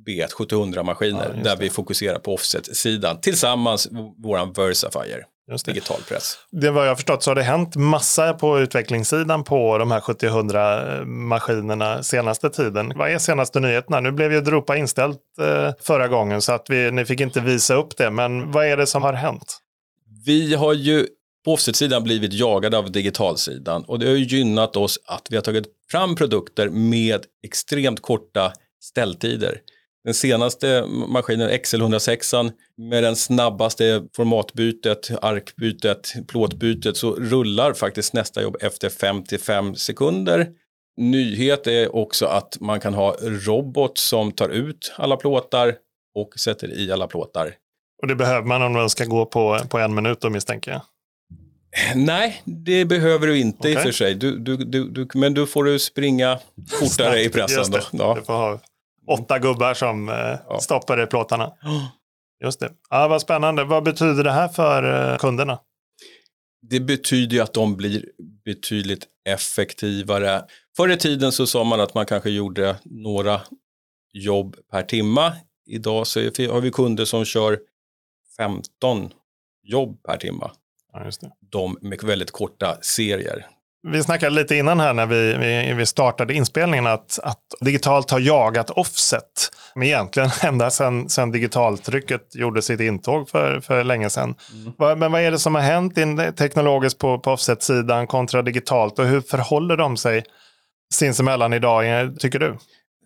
B1 0.07 0.31
700 0.31 0.83
maskiner 0.83 1.33
ja, 1.37 1.43
där 1.43 1.57
vi 1.57 1.69
fokuserar 1.69 2.19
på 2.19 2.33
offset-sidan 2.33 3.21
tillsammans 3.21 3.91
med 3.91 4.13
våran 4.17 4.53
Versafire. 4.53 5.23
Just 5.51 5.65
det. 5.65 5.71
digital 5.71 6.01
press. 6.07 6.37
Det 6.51 6.71
vad 6.71 6.87
jag 6.87 6.97
förstått 6.97 7.23
så 7.23 7.29
har 7.29 7.35
det 7.35 7.43
hänt 7.43 7.75
massa 7.75 8.33
på 8.33 8.59
utvecklingssidan 8.59 9.43
på 9.43 9.77
de 9.77 9.91
här 9.91 9.99
70-100 9.99 11.05
maskinerna 11.05 12.03
senaste 12.03 12.49
tiden. 12.49 12.93
Vad 12.95 13.11
är 13.11 13.17
senaste 13.17 13.59
nyheterna? 13.59 13.99
Nu 13.99 14.11
blev 14.11 14.33
ju 14.33 14.41
Dropa 14.41 14.77
inställt 14.77 15.19
eh, 15.41 15.71
förra 15.81 16.07
gången 16.07 16.41
så 16.41 16.51
att 16.51 16.65
vi, 16.69 16.91
ni 16.91 17.05
fick 17.05 17.19
inte 17.19 17.39
visa 17.39 17.75
upp 17.75 17.97
det. 17.97 18.11
Men 18.11 18.51
vad 18.51 18.65
är 18.65 18.77
det 18.77 18.87
som 18.87 19.03
har 19.03 19.13
hänt? 19.13 19.57
Vi 20.25 20.55
har 20.55 20.73
ju 20.73 21.07
på 21.45 21.53
offset-sidan 21.53 22.03
blivit 22.03 22.33
jagade 22.33 22.77
av 22.77 22.91
digitalsidan 22.91 23.83
och 23.83 23.99
det 23.99 24.05
har 24.05 24.13
ju 24.13 24.25
gynnat 24.25 24.75
oss 24.75 24.99
att 25.05 25.27
vi 25.29 25.35
har 25.35 25.43
tagit 25.43 25.65
fram 25.91 26.15
produkter 26.15 26.69
med 26.69 27.25
extremt 27.43 28.01
korta 28.01 28.53
ställtider. 28.81 29.61
Den 30.03 30.13
senaste 30.13 30.85
maskinen, 31.07 31.59
XL 31.59 31.81
106 31.81 32.33
med 32.77 33.03
den 33.03 33.15
snabbaste 33.15 34.03
formatbytet, 34.15 35.11
arkbytet, 35.21 36.13
plåtbytet 36.27 36.97
så 36.97 37.15
rullar 37.15 37.73
faktiskt 37.73 38.13
nästa 38.13 38.41
jobb 38.41 38.57
efter 38.61 38.89
55 38.89 39.75
sekunder. 39.75 40.47
Nyhet 40.97 41.67
är 41.67 41.95
också 41.95 42.25
att 42.25 42.57
man 42.59 42.79
kan 42.79 42.93
ha 42.93 43.15
robot 43.21 43.97
som 43.97 44.31
tar 44.31 44.49
ut 44.49 44.93
alla 44.95 45.17
plåtar 45.17 45.75
och 46.15 46.39
sätter 46.39 46.79
i 46.79 46.91
alla 46.91 47.07
plåtar. 47.07 47.55
Och 48.01 48.07
det 48.07 48.15
behöver 48.15 48.47
man 48.47 48.61
om 48.61 48.73
den 48.73 48.89
ska 48.89 49.05
gå 49.05 49.25
på, 49.25 49.59
på 49.69 49.77
en 49.77 49.95
minut 49.95 50.21
då 50.21 50.29
misstänker 50.29 50.71
jag? 50.71 50.81
Nej, 51.95 52.41
det 52.45 52.85
behöver 52.85 53.27
du 53.27 53.39
inte 53.39 53.59
okay. 53.59 53.71
i 53.71 53.75
och 53.75 53.81
för 53.81 53.91
sig. 53.91 54.15
Du, 54.15 54.39
du, 54.39 54.55
du, 54.83 55.07
men 55.13 55.33
du 55.33 55.47
får 55.47 55.63
du 55.63 55.79
springa 55.79 56.39
fortare 56.79 57.21
i 57.21 57.29
pressen. 57.29 57.71
Då. 57.71 57.79
Ja. 57.91 58.15
Du 58.19 58.25
får 58.25 58.33
ha 58.33 58.59
åtta 59.07 59.39
gubbar 59.39 59.73
som 59.73 60.09
eh, 60.09 60.15
ja. 60.49 60.59
stoppar 60.59 61.03
i 61.03 61.05
plåtarna. 61.05 61.51
Just 62.43 62.59
det. 62.59 62.71
Ja, 62.89 63.07
vad 63.07 63.21
spännande. 63.21 63.63
Vad 63.63 63.83
betyder 63.83 64.23
det 64.23 64.31
här 64.31 64.47
för 64.47 65.11
eh, 65.11 65.17
kunderna? 65.17 65.59
Det 66.61 66.79
betyder 66.79 67.41
att 67.41 67.53
de 67.53 67.75
blir 67.75 68.05
betydligt 68.45 69.07
effektivare. 69.25 70.45
Förr 70.77 70.89
i 70.89 70.97
tiden 70.97 71.31
så 71.31 71.47
sa 71.47 71.63
man 71.63 71.81
att 71.81 71.93
man 71.93 72.05
kanske 72.05 72.29
gjorde 72.29 72.75
några 72.83 73.41
jobb 74.13 74.55
per 74.71 74.83
timma. 74.83 75.33
Idag 75.65 76.07
så 76.07 76.19
har 76.19 76.61
vi 76.61 76.71
kunder 76.71 77.05
som 77.05 77.25
kör 77.25 77.59
15 78.37 79.09
jobb 79.63 80.03
per 80.03 80.17
timma. 80.17 80.51
Ja, 80.93 81.05
just 81.05 81.21
det. 81.21 81.31
De 81.39 81.77
med 81.81 82.03
väldigt 82.03 82.31
korta 82.31 82.77
serier. 82.81 83.47
Vi 83.87 84.03
snackade 84.03 84.35
lite 84.35 84.55
innan 84.55 84.79
här 84.79 84.93
när 84.93 85.05
vi, 85.05 85.33
vi, 85.33 85.73
vi 85.73 85.85
startade 85.85 86.33
inspelningen 86.33 86.87
att, 86.87 87.19
att 87.23 87.43
digitalt 87.59 88.11
har 88.11 88.19
jagat 88.19 88.69
offset. 88.69 89.51
Men 89.75 89.83
egentligen 89.83 90.29
ända 90.43 90.69
sedan, 90.69 91.09
sedan 91.09 91.31
digitaltrycket 91.31 92.35
gjorde 92.35 92.61
sitt 92.61 92.79
intåg 92.79 93.29
för, 93.29 93.59
för 93.59 93.83
länge 93.83 94.09
sedan. 94.09 94.35
Mm. 94.79 94.99
Men 94.99 95.11
vad 95.11 95.21
är 95.21 95.31
det 95.31 95.39
som 95.39 95.55
har 95.55 95.61
hänt 95.61 95.97
in, 95.97 96.33
teknologiskt 96.37 96.97
på, 96.97 97.19
på 97.19 97.31
offset-sidan 97.31 98.07
kontra 98.07 98.41
digitalt 98.41 98.99
och 98.99 99.05
hur 99.05 99.21
förhåller 99.21 99.77
de 99.77 99.97
sig 99.97 100.23
sinsemellan 100.93 101.53
idag, 101.53 102.19
tycker 102.19 102.39
du? 102.39 102.57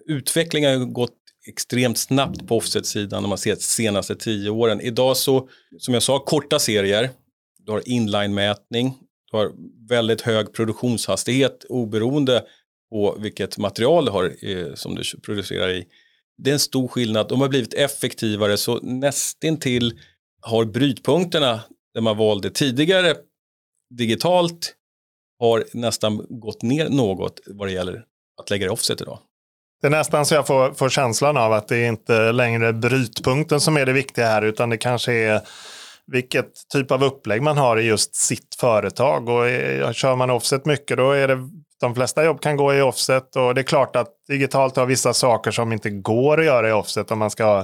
Utvecklingen 0.08 0.80
har 0.80 0.86
gått 0.86 1.14
extremt 1.48 1.98
snabbt 1.98 2.48
på 2.48 2.58
offset-sidan 2.58 3.24
om 3.24 3.30
man 3.30 3.38
ser 3.38 3.56
de 3.56 3.62
senaste 3.62 4.16
tio 4.16 4.50
åren. 4.50 4.82
Idag 4.82 5.18
så, 5.18 5.50
som 5.80 5.94
jag 5.94 6.04
sa, 6.04 6.20
korta 6.20 6.60
serier. 6.60 7.10
Du 7.66 7.72
har 7.72 7.90
inline-mätning, 7.90 8.94
du 9.32 9.38
har 9.38 9.52
väldigt 9.90 10.22
hög 10.22 10.54
produktionshastighet 10.54 11.66
oberoende 11.70 12.44
på 12.90 13.18
vilket 13.20 13.58
material 13.58 14.06
du 14.06 14.12
har 14.12 14.24
eh, 14.42 14.74
som 14.74 14.96
du 14.96 15.04
producerar 15.26 15.70
i. 15.70 15.86
Det 16.38 16.50
är 16.50 16.54
en 16.54 16.60
stor 16.60 16.88
skillnad. 16.88 17.28
De 17.30 17.42
har 17.42 17.48
blivit 17.48 17.74
effektivare 17.74 18.58
så 18.58 18.80
nästintill 18.82 20.00
har 20.42 20.66
brytpunkterna 20.66 21.60
där 21.94 22.02
man 22.02 22.18
valde 22.18 22.50
tidigare 22.50 23.16
digitalt 23.90 24.76
har 25.40 25.66
nästan 25.74 26.26
gått 26.30 26.62
ner 26.62 26.90
något 26.90 27.40
vad 27.46 27.68
det 27.68 27.72
gäller 27.72 28.04
att 28.42 28.50
lägga 28.50 28.66
det 28.66 28.72
offset 28.72 29.02
idag. 29.02 29.20
Det 29.82 29.88
är 29.88 29.92
nästan 29.92 30.26
så 30.26 30.36
jag 30.36 30.48
får, 30.48 30.74
får 30.74 30.90
känslan 30.90 31.38
av 31.38 31.54
att 31.54 31.68
det 31.68 31.78
är 31.78 31.88
inte 31.88 32.32
längre 32.32 32.74
brytpunkten 32.74 33.60
som 33.60 33.78
är 33.78 33.86
det 33.86 33.94
viktiga 33.94 34.26
här 34.26 34.42
utan 34.42 34.70
det 34.70 34.78
kanske 34.78 35.14
är 35.14 35.42
vilket 36.12 36.52
typ 36.74 36.92
av 36.92 37.04
upplägg 37.04 37.42
man 37.42 37.58
har 37.58 37.78
i 37.78 37.88
just 37.88 38.16
sitt 38.16 38.56
företag. 38.60 39.30
Och 39.30 39.46
kör 39.96 40.16
man 40.16 40.30
offset 40.30 40.66
mycket 40.66 40.98
då 40.98 41.12
är 41.12 41.28
det 41.28 41.50
de 41.82 41.96
flesta 41.96 42.26
jobb 42.26 42.42
kan 42.42 42.58
gå 42.58 42.74
i 42.74 42.82
offset 42.82 43.36
och 43.36 43.56
det 43.56 43.62
är 43.62 43.64
klart 43.64 43.96
att 43.96 44.08
digitalt 44.28 44.76
har 44.76 44.86
vissa 44.86 45.14
saker 45.14 45.52
som 45.52 45.74
inte 45.74 45.90
går 45.90 46.40
att 46.40 46.46
göra 46.46 46.70
i 46.70 46.72
offset 46.72 47.12
om 47.12 47.20
man 47.20 47.30
ska 47.30 47.46
ha 47.46 47.60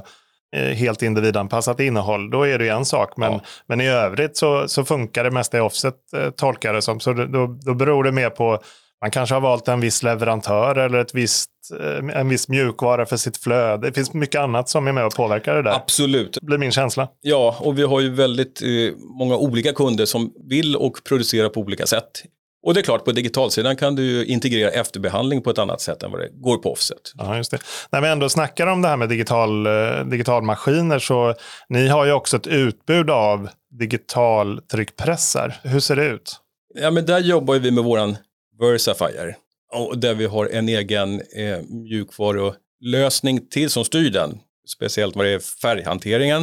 eh, 0.56 0.76
helt 0.76 1.02
individanpassat 1.02 1.80
innehåll. 1.80 2.30
Då 2.30 2.48
är 2.48 2.60
det 2.60 2.70
en 2.70 2.86
sak, 2.86 3.18
men, 3.18 3.32
ja. 3.32 3.42
men 3.68 3.82
i 3.82 3.88
övrigt 3.88 4.38
så, 4.38 4.68
så 4.68 4.86
funkar 4.86 5.24
det 5.24 5.32
mesta 5.32 5.58
i 5.58 5.62
offset 5.62 5.96
eh, 6.16 6.30
tolkar 6.30 6.74
det 6.74 6.82
som. 6.82 7.00
Så 7.00 7.14
då, 7.14 7.58
då 7.62 7.74
beror 7.74 8.04
det 8.04 8.12
mer 8.12 8.30
på 8.30 8.62
man 9.02 9.12
kanske 9.12 9.36
har 9.36 9.42
valt 9.42 9.68
en 9.68 9.80
viss 9.80 10.04
leverantör 10.04 10.76
eller 10.76 10.98
ett 11.00 11.16
visst, 11.16 11.50
eh, 11.80 12.20
en 12.20 12.30
viss 12.30 12.48
mjukvara 12.48 13.06
för 13.06 13.18
sitt 13.18 13.38
flöde. 13.38 13.88
Det 13.88 13.94
finns 13.94 14.14
mycket 14.14 14.42
annat 14.42 14.70
som 14.70 14.88
är 14.88 14.92
med 14.92 15.06
och 15.06 15.16
påverkar 15.16 15.56
det 15.56 15.62
där. 15.62 15.72
Absolut. 15.72 16.34
Det 16.34 16.46
blir 16.46 16.58
min 16.58 16.72
känsla. 16.72 17.08
Ja, 17.22 17.58
och 17.60 17.78
vi 17.78 17.84
har 17.84 18.00
ju 18.00 18.10
väldigt 18.10 18.62
eh, 18.62 18.96
många 19.20 19.38
olika 19.38 19.74
kunder 19.74 20.06
som 20.06 20.34
vill 20.50 20.76
och 20.76 21.04
producerar 21.04 21.50
på 21.50 21.60
olika 21.60 21.86
sätt. 21.86 22.24
Och 22.64 22.74
det 22.74 22.80
är 22.80 22.84
klart, 22.84 23.06
på 23.06 23.12
digitalsidan 23.12 23.76
kan 23.76 23.96
du 23.96 24.26
integrera 24.26 24.70
efterbehandling 24.70 25.42
på 25.42 25.50
ett 25.50 25.58
annat 25.58 25.82
sätt 25.82 26.04
än 26.04 26.12
vad 26.12 26.22
det 26.22 26.30
går 26.34 26.58
på 26.58 26.72
offset. 26.72 26.98
Ja, 27.18 27.38
just 27.38 27.52
det. 27.52 27.58
När 27.92 28.02
vi 28.02 28.08
ändå 28.08 28.30
snackar 28.30 28.68
om 28.68 28.82
det 28.82 28.88
här 28.88 28.98
med 28.98 29.10
digital, 29.10 29.68
eh, 29.68 30.06
digitalmaskiner 30.06 31.00
så 31.00 31.34
ni 31.70 31.88
har 31.88 32.06
ju 32.06 32.12
också 32.12 32.38
ett 32.38 32.48
utbud 32.48 33.10
av 33.10 33.50
digitaltryckpressar. 33.80 35.60
Hur 35.64 35.80
ser 35.80 35.96
det 35.96 36.06
ut? 36.06 36.36
Ja, 36.74 36.92
men 36.92 37.06
där 37.06 37.20
jobbar 37.20 37.56
vi 37.56 37.72
med 37.72 37.84
våran 37.84 38.18
Versafire. 38.62 39.36
Och 39.74 39.98
där 39.98 40.14
vi 40.14 40.26
har 40.26 40.46
en 40.46 40.70
egen 40.70 41.22
eh, 41.22 41.62
mjukvarulösning 41.70 43.48
till 43.50 43.70
som 43.70 43.86
styr 43.86 44.10
den. 44.10 44.40
Speciellt 44.76 45.16
vad 45.16 45.26
det 45.26 45.32
är 45.32 45.40
färghanteringen 45.40 46.42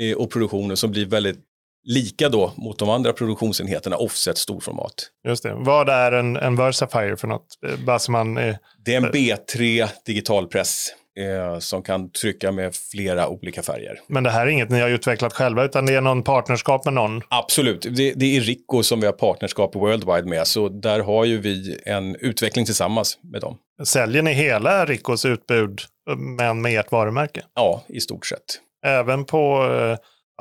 eh, 0.00 0.16
och 0.16 0.30
produktionen 0.30 0.76
som 0.76 0.90
blir 0.90 1.06
väldigt 1.06 1.38
lika 1.84 2.28
då 2.28 2.52
mot 2.56 2.78
de 2.78 2.90
andra 2.90 3.12
produktionsenheterna 3.12 3.96
offset 3.96 4.38
storformat. 4.38 5.10
Just 5.28 5.42
det. 5.42 5.54
Vad 5.54 5.88
är 5.88 6.12
en, 6.12 6.36
en 6.36 6.56
Versafire 6.56 7.16
för 7.16 7.28
något? 7.28 7.46
Eh, 7.66 7.84
bara 7.84 7.98
man, 8.08 8.36
eh, 8.36 8.56
Det 8.84 8.94
är 8.94 8.96
en 8.96 9.12
B3 9.12 9.88
digitalpress 10.06 10.88
eh, 11.18 11.58
som 11.58 11.82
kan 11.82 12.10
trycka 12.10 12.52
med 12.52 12.74
flera 12.74 13.28
olika 13.28 13.62
färger. 13.62 14.00
men 14.06 14.22
det 14.24 14.30
här 14.30 14.46
är 14.46 14.50
inget 14.50 14.70
ni 14.70 14.80
har 14.80 14.88
utvecklat 14.88 15.32
själva 15.32 15.64
utan 15.64 15.86
det 15.86 15.94
är 15.94 16.00
någon 16.00 16.22
partnerskap 16.22 16.84
med 16.84 16.94
någon? 16.94 17.22
Absolut, 17.28 17.82
det, 17.82 18.12
det 18.16 18.36
är 18.36 18.40
Rico 18.40 18.82
som 18.82 19.00
vi 19.00 19.06
har 19.06 19.12
partnerskap 19.12 19.74
worldwide 19.74 20.28
med, 20.28 20.46
så 20.46 20.68
där 20.68 21.00
har 21.00 21.24
ju 21.24 21.40
vi 21.40 21.80
en 21.86 22.16
utveckling 22.16 22.64
tillsammans 22.64 23.18
med 23.22 23.40
dem. 23.40 23.58
Säljer 23.84 24.22
ni 24.22 24.32
hela 24.32 24.84
Ricos 24.86 25.24
utbud 25.24 25.80
men 26.16 26.62
med 26.62 26.80
ert 26.80 26.92
varumärke? 26.92 27.42
Ja, 27.54 27.84
i 27.88 28.00
stort 28.00 28.26
sett. 28.26 28.60
Även 28.86 29.24
på, 29.24 29.64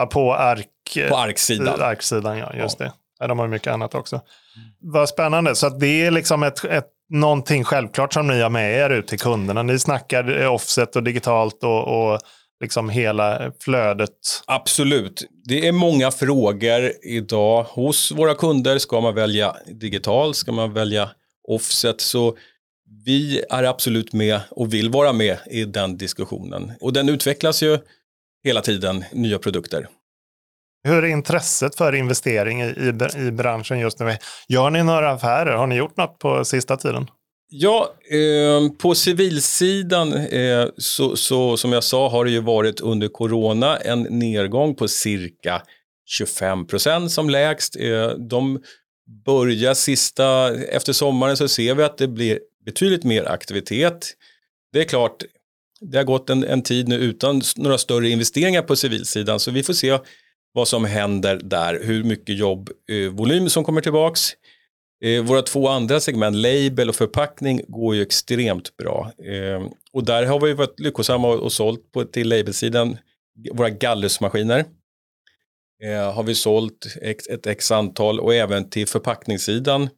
eh, 0.02 0.06
på 0.06 0.34
ark, 0.36 0.68
På 1.10 1.16
arksidan. 1.18 1.82
arksidan? 1.82 2.38
Ja, 2.38 2.54
just 2.56 2.78
det. 2.78 2.94
Ja, 3.20 3.28
de 3.28 3.40
har 3.40 3.48
mycket 3.48 3.74
annat 3.74 3.96
också. 3.96 4.22
Vad 4.80 5.10
spännande. 5.10 5.56
Så 5.56 5.68
att 5.68 5.80
det 5.80 6.06
är 6.06 6.12
liksom 6.12 6.44
ett, 6.44 6.66
ett, 6.66 6.88
någonting 7.10 7.64
självklart 7.64 8.14
som 8.14 8.28
ni 8.28 8.42
har 8.42 8.50
med 8.50 8.74
er 8.74 8.90
ut 8.90 9.08
till 9.08 9.20
kunderna. 9.20 9.64
Ni 9.64 9.80
snackar 9.80 10.48
offset 10.48 10.96
och 10.96 11.04
digitalt 11.04 11.64
och, 11.64 12.12
och 12.12 12.20
liksom 12.62 12.90
hela 12.90 13.52
flödet. 13.60 14.44
Absolut. 14.48 15.24
Det 15.46 15.68
är 15.68 15.72
många 15.72 16.12
frågor 16.12 16.92
idag 17.04 17.64
hos 17.64 18.12
våra 18.12 18.36
kunder. 18.36 18.78
Ska 18.78 19.02
man 19.02 19.16
välja 19.16 19.56
digitalt? 19.68 20.38
Ska 20.38 20.52
man 20.52 20.74
välja 20.74 21.10
offset? 21.48 22.02
Så 22.02 22.38
vi 23.06 23.44
är 23.50 23.64
absolut 23.64 24.14
med 24.14 24.40
och 24.52 24.74
vill 24.74 24.90
vara 24.90 25.14
med 25.14 25.38
i 25.46 25.66
den 25.66 25.98
diskussionen. 25.98 26.72
Och 26.82 26.94
den 26.94 27.10
utvecklas 27.10 27.64
ju 27.64 27.78
hela 28.44 28.62
tiden, 28.62 29.06
nya 29.12 29.40
produkter. 29.40 29.88
Hur 30.84 31.04
är 31.04 31.08
intresset 31.08 31.76
för 31.76 31.96
investering 31.96 32.62
i, 32.62 32.94
i, 33.18 33.32
branschen 33.32 33.80
just 33.80 34.00
nu? 34.00 34.18
Gör 34.48 34.70
ni 34.70 34.84
några 34.84 35.12
affärer? 35.12 35.56
Har 35.56 35.68
ni 35.68 35.76
gjort 35.76 35.98
något 35.98 36.20
på 36.20 36.46
sista 36.46 36.78
tiden? 36.78 37.08
Ja, 37.52 37.94
eh, 38.12 38.72
på 38.78 38.96
civilsidan 38.96 40.14
eh, 40.14 40.68
så, 40.78 41.16
så 41.16 41.58
som 41.58 41.74
jag 41.74 41.84
sa 41.84 42.10
har 42.10 42.26
det 42.26 42.32
ju 42.32 42.42
varit 42.42 42.82
under 42.82 43.08
corona 43.08 43.78
en 43.78 44.02
nedgång 44.02 44.76
på 44.76 44.88
cirka 44.88 45.62
25 46.06 46.68
procent 46.68 47.12
som 47.12 47.30
lägst. 47.30 47.76
Eh, 47.76 48.10
de 48.10 48.60
börjar 49.26 49.74
sista, 49.74 50.56
efter 50.56 50.94
sommaren 50.94 51.38
så 51.38 51.48
ser 51.48 51.76
vi 51.76 51.84
att 51.84 51.98
det 51.98 52.08
blir 52.08 52.40
betydligt 52.66 53.04
mer 53.04 53.26
aktivitet. 53.26 54.14
Det 54.74 54.80
är 54.80 54.86
klart, 54.86 55.24
det 55.82 55.98
har 55.98 56.06
gått 56.06 56.30
en, 56.30 56.44
en 56.44 56.62
tid 56.62 56.88
nu 56.88 56.96
utan 56.96 57.42
några 57.56 57.78
större 57.78 58.10
investeringar 58.10 58.62
på 58.62 58.76
civilsidan 58.76 59.40
så 59.40 59.52
vi 59.52 59.64
får 59.64 59.74
se 59.74 59.98
vad 60.60 60.68
som 60.68 60.86
händer 60.86 61.40
där, 61.44 61.80
hur 61.84 62.04
mycket 62.04 62.38
jobbvolym 62.38 63.44
eh, 63.44 63.48
som 63.48 63.64
kommer 63.64 63.82
tillbaks. 63.82 64.30
Eh, 65.04 65.24
våra 65.24 65.42
två 65.42 65.68
andra 65.68 66.00
segment, 66.00 66.36
label 66.36 66.90
och 66.90 66.96
förpackning, 66.96 67.62
går 67.68 67.96
ju 67.96 68.02
extremt 68.02 68.78
bra. 68.78 69.12
Eh, 69.26 69.68
och 69.94 70.04
där 70.04 70.26
har 70.26 70.40
vi 70.40 70.54
varit 70.54 70.80
lyckosamma 70.80 71.28
och, 71.28 71.40
och 71.40 71.52
sålt 71.52 71.92
på, 71.92 72.04
till 72.04 72.30
labelsidan 72.30 72.98
våra 73.54 73.70
gallusmaskiner. 73.70 74.66
Eh, 75.84 76.14
har 76.14 76.24
vi 76.24 76.36
sålt 76.36 76.96
ett, 77.02 77.28
ett 77.28 77.48
x 77.48 77.72
antal 77.72 78.20
och 78.20 78.34
även 78.34 78.70
till 78.70 78.88
förpackningssidan 78.88 79.90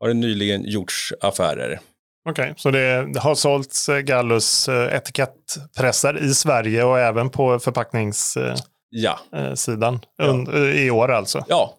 har 0.00 0.08
det 0.08 0.14
nyligen 0.14 0.64
gjorts 0.64 1.12
affärer. 1.20 1.80
Okej, 2.28 2.42
okay, 2.42 2.54
så 2.56 2.70
det 2.70 3.18
har 3.18 3.34
sålts 3.34 3.88
eh, 3.88 3.98
Gallus 3.98 4.68
eh, 4.68 4.96
etikettpressar 4.96 6.22
i 6.24 6.34
Sverige 6.34 6.84
och 6.84 6.98
även 6.98 7.30
på 7.30 7.58
förpacknings... 7.58 8.36
Eh, 8.36 8.54
Ja, 8.94 9.18
ja. 10.16 10.68
i 10.74 10.90
år 10.90 11.12
alltså? 11.12 11.44
ja. 11.48 11.78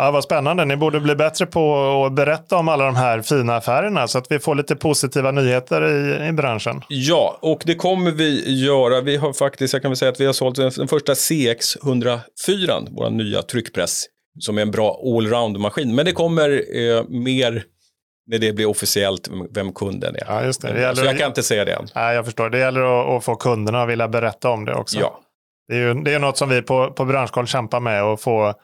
Ja, 0.00 0.10
vad 0.10 0.24
spännande. 0.24 0.64
Ni 0.64 0.76
borde 0.76 1.00
bli 1.00 1.16
bättre 1.16 1.46
på 1.46 2.04
att 2.06 2.12
berätta 2.12 2.56
om 2.56 2.68
alla 2.68 2.84
de 2.84 2.96
här 2.96 3.22
fina 3.22 3.56
affärerna 3.56 4.08
så 4.08 4.18
att 4.18 4.26
vi 4.32 4.38
får 4.38 4.54
lite 4.54 4.76
positiva 4.76 5.30
nyheter 5.30 5.88
i, 5.88 6.28
i 6.28 6.32
branschen. 6.32 6.82
Ja, 6.88 7.38
och 7.42 7.62
det 7.66 7.74
kommer 7.74 8.10
vi 8.10 8.60
göra. 8.64 9.00
Vi 9.00 9.16
har 9.16 9.32
faktiskt, 9.32 9.72
jag 9.72 9.82
kan 9.82 9.90
väl 9.90 9.96
säga 9.96 10.10
att 10.10 10.20
vi 10.20 10.26
har 10.26 10.32
sålt 10.32 10.56
den 10.56 10.88
första 10.88 11.12
CX104, 11.12 12.88
vår 12.90 13.10
nya 13.10 13.42
tryckpress, 13.42 14.04
som 14.38 14.58
är 14.58 14.62
en 14.62 14.70
bra 14.70 15.00
allround-maskin. 15.04 15.94
Men 15.94 16.04
det 16.04 16.12
kommer 16.12 16.50
eh, 16.50 17.04
mer 17.08 17.64
när 18.26 18.38
det 18.38 18.52
blir 18.52 18.66
officiellt 18.66 19.28
vem 19.50 19.72
kunden 19.72 20.16
är. 20.16 20.24
Ja, 20.26 20.44
just 20.44 20.62
det. 20.62 20.72
det 20.72 20.96
så 20.96 21.04
jag 21.04 21.18
kan 21.18 21.28
inte 21.28 21.42
säga 21.42 21.64
det 21.64 21.72
än. 21.72 21.86
Nej, 21.94 22.14
jag 22.14 22.24
förstår. 22.24 22.50
Det 22.50 22.58
gäller 22.58 22.80
att, 22.80 23.16
att 23.16 23.24
få 23.24 23.36
kunderna 23.36 23.82
att 23.82 23.88
vilja 23.88 24.08
berätta 24.08 24.50
om 24.50 24.64
det 24.64 24.74
också. 24.74 25.00
Ja. 25.00 25.20
Det 25.70 25.76
är, 25.76 25.80
ju, 25.80 25.94
det 25.94 26.14
är 26.14 26.18
något 26.18 26.38
som 26.38 26.48
vi 26.48 26.62
på, 26.62 26.90
på 26.90 27.04
branschkoll 27.04 27.46
kämpar 27.46 27.80
med 27.80 28.04
och 28.04 28.20
få 28.20 28.54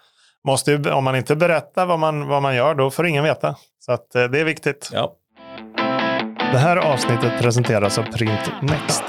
måste 0.46 0.70
ju, 0.70 0.90
om 0.90 1.04
man 1.04 1.16
inte 1.16 1.36
berättar 1.36 1.86
vad 1.86 1.98
man, 1.98 2.28
vad 2.28 2.42
man 2.42 2.56
gör, 2.56 2.74
då 2.74 2.90
får 2.90 3.06
ingen 3.06 3.24
veta. 3.24 3.56
Så 3.78 3.92
att, 3.92 4.14
eh, 4.14 4.24
det 4.24 4.40
är 4.40 4.44
viktigt. 4.44 4.90
Ja. 4.92 5.12
Det 6.52 6.58
här 6.58 6.76
avsnittet 6.76 7.42
presenteras 7.42 7.98
av 7.98 8.02
Print 8.02 8.50
Next. 8.62 9.04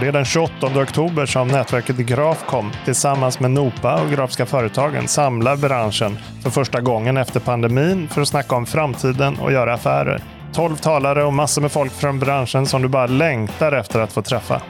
Det 0.00 0.06
är 0.06 0.12
den 0.12 0.24
28 0.24 0.82
oktober 0.82 1.26
som 1.26 1.48
nätverket 1.48 1.96
Grafcom 1.96 2.72
tillsammans 2.84 3.40
med 3.40 3.50
Nopa 3.50 4.02
och 4.02 4.10
Grafiska 4.10 4.46
Företagen 4.46 5.08
samlar 5.08 5.56
branschen 5.56 6.18
för 6.42 6.50
första 6.50 6.80
gången 6.80 7.16
efter 7.16 7.40
pandemin 7.40 8.08
för 8.08 8.20
att 8.20 8.28
snacka 8.28 8.56
om 8.56 8.66
framtiden 8.66 9.38
och 9.38 9.52
göra 9.52 9.74
affärer. 9.74 10.22
12 10.52 10.76
talare 10.76 11.24
och 11.24 11.32
massor 11.32 11.62
med 11.62 11.72
folk 11.72 11.92
från 11.92 12.18
branschen 12.18 12.66
som 12.66 12.82
du 12.82 12.88
bara 12.88 13.06
längtar 13.06 13.72
efter 13.72 14.00
att 14.00 14.12
få 14.12 14.22
träffa. 14.22 14.62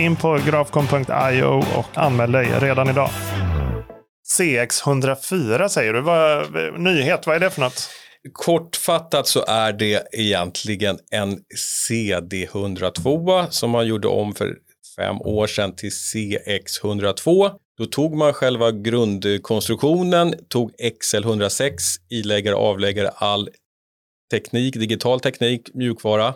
In 0.00 0.16
på 0.16 0.38
grafcom.io 0.46 1.44
och 1.78 1.86
anmäl 1.94 2.32
dig 2.32 2.48
redan 2.60 2.88
idag. 2.88 3.10
CX104 4.38 5.68
säger 5.68 5.92
du. 5.92 6.00
Vad, 6.00 6.52
nyhet, 6.80 7.26
vad 7.26 7.36
är 7.36 7.40
det 7.40 7.50
för 7.50 7.60
något? 7.60 7.90
Kortfattat 8.32 9.26
så 9.26 9.44
är 9.48 9.72
det 9.72 10.08
egentligen 10.12 10.98
en 11.10 11.38
CD102 11.90 13.46
som 13.50 13.70
man 13.70 13.86
gjorde 13.86 14.08
om 14.08 14.34
för 14.34 14.56
fem 14.96 15.20
år 15.20 15.46
sedan 15.46 15.76
till 15.76 15.90
CX102. 15.90 17.50
Då 17.78 17.86
tog 17.86 18.16
man 18.16 18.32
själva 18.32 18.70
grundkonstruktionen, 18.70 20.34
tog 20.48 20.72
XL106, 20.72 21.72
iläggare, 22.10 22.54
avläggare, 22.54 23.08
all 23.08 23.48
teknik, 24.30 24.74
digital 24.74 25.20
teknik, 25.20 25.70
mjukvara. 25.74 26.34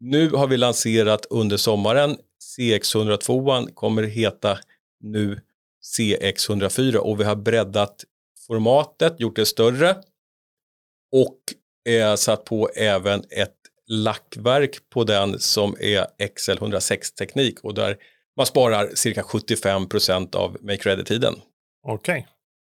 Nu 0.00 0.30
har 0.30 0.46
vi 0.46 0.56
lanserat 0.56 1.26
under 1.30 1.56
sommaren 1.56 2.16
CX102 2.58 3.74
kommer 3.74 4.02
heta 4.02 4.58
nu 5.00 5.40
CX104 5.98 6.96
och 6.96 7.20
vi 7.20 7.24
har 7.24 7.36
breddat 7.36 8.04
formatet, 8.46 9.20
gjort 9.20 9.36
det 9.36 9.46
större 9.46 9.96
och 11.12 11.38
eh, 11.92 12.14
satt 12.14 12.44
på 12.44 12.68
även 12.76 13.20
ett 13.30 13.54
lackverk 13.86 14.90
på 14.90 15.04
den 15.04 15.38
som 15.38 15.76
är 15.80 16.06
XL106 16.18 17.14
teknik 17.18 17.60
och 17.60 17.74
där 17.74 17.96
man 18.36 18.46
sparar 18.46 18.90
cirka 18.94 19.22
75 19.22 19.88
procent 19.88 20.34
av 20.34 20.56
make 20.60 20.88
ready-tiden. 20.90 21.34
Okej. 21.86 22.26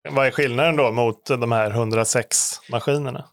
Okay. 0.04 0.16
Vad 0.16 0.26
är 0.26 0.30
skillnaden 0.30 0.76
då 0.76 0.92
mot 0.92 1.26
de 1.26 1.52
här 1.52 1.70
106-maskinerna? 1.70 3.24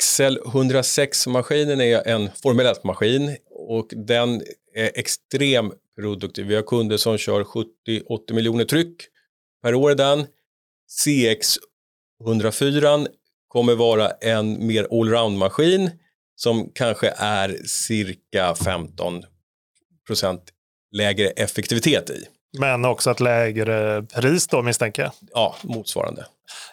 XL106-maskinen 0.00 1.80
är 1.80 2.08
en 2.08 2.30
Formel 2.42 2.66
1-maskin 2.66 3.36
och 3.68 3.92
den 3.96 4.42
är 4.74 4.90
extrem 4.94 5.72
produktiv. 5.96 6.46
Vi 6.46 6.54
har 6.54 6.62
kunder 6.62 6.96
som 6.96 7.18
kör 7.18 7.44
70-80 7.44 8.32
miljoner 8.32 8.64
tryck 8.64 9.02
per 9.62 9.74
år 9.74 9.94
den. 9.94 10.26
CX 10.88 11.58
104 12.24 13.06
kommer 13.48 13.74
vara 13.74 14.10
en 14.10 14.66
mer 14.66 14.86
allround-maskin 14.90 15.90
som 16.36 16.70
kanske 16.74 17.14
är 17.16 17.56
cirka 17.66 18.54
15 18.54 19.24
procent 20.06 20.42
lägre 20.92 21.28
effektivitet 21.28 22.10
i. 22.10 22.24
Men 22.58 22.84
också 22.84 23.10
ett 23.10 23.20
lägre 23.20 24.02
pris 24.02 24.46
då 24.46 24.62
misstänker 24.62 25.02
jag? 25.02 25.12
Ja, 25.32 25.56
motsvarande. 25.62 26.26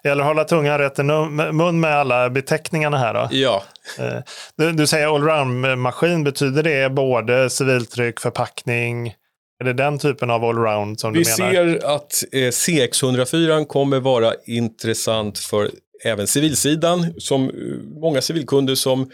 Att 0.03 0.24
hålla 0.24 0.44
tungan 0.44 0.77
rätt 0.77 1.00
i 1.00 1.03
mun 1.03 1.79
med 1.79 1.96
alla 1.96 2.29
beteckningarna 2.29 2.98
här 2.98 3.13
då. 3.13 3.27
Ja. 3.32 3.63
Eh, 4.00 4.20
du, 4.58 4.72
du 4.72 4.88
säger 4.88 5.08
allround-maskin, 5.08 6.24
betyder 6.24 6.63
det 6.63 6.89
både 6.89 7.50
civiltryck, 7.50 8.20
förpackning? 8.20 9.13
Är 9.60 9.65
det 9.65 9.74
den 9.74 10.00
typen 10.00 10.29
av 10.29 10.44
allround 10.44 11.00
som 11.00 11.13
Vi 11.13 11.24
du 11.24 11.44
menar? 11.44 11.63
Vi 11.63 11.79
ser 11.79 11.88
att 11.88 12.24
eh, 12.32 12.38
CX104 12.38 13.65
kommer 13.65 14.00
vara 14.00 14.34
intressant 14.46 15.39
för 15.39 15.70
även 16.03 16.27
civilsidan. 16.27 17.13
Som 17.17 17.50
eh, 17.50 17.53
många 18.01 18.22
civilkunder 18.22 18.75
som 18.75 19.12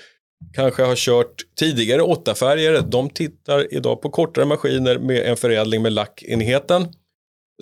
kanske 0.54 0.84
har 0.84 0.96
kört 0.96 1.36
tidigare 1.60 2.02
åtta 2.02 2.36
färger, 2.36 2.82
de 2.82 3.10
tittar 3.10 3.74
idag 3.74 4.02
på 4.02 4.10
kortare 4.10 4.46
maskiner 4.46 5.00
med 5.00 5.18
en 5.18 5.38
förädling 5.38 5.82
med 5.82 5.94
lackenheten. 5.94 6.88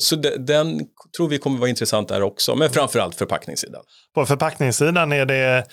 Så 0.01 0.15
den 0.37 0.87
tror 1.17 1.27
vi 1.27 1.37
kommer 1.37 1.59
vara 1.59 1.69
intressant 1.69 2.07
där 2.07 2.21
också, 2.21 2.55
men 2.55 2.69
framförallt 2.69 3.15
förpackningssidan. 3.15 3.83
På 4.15 4.25
förpackningssidan 4.25 5.11
är 5.11 5.25
det 5.25 5.65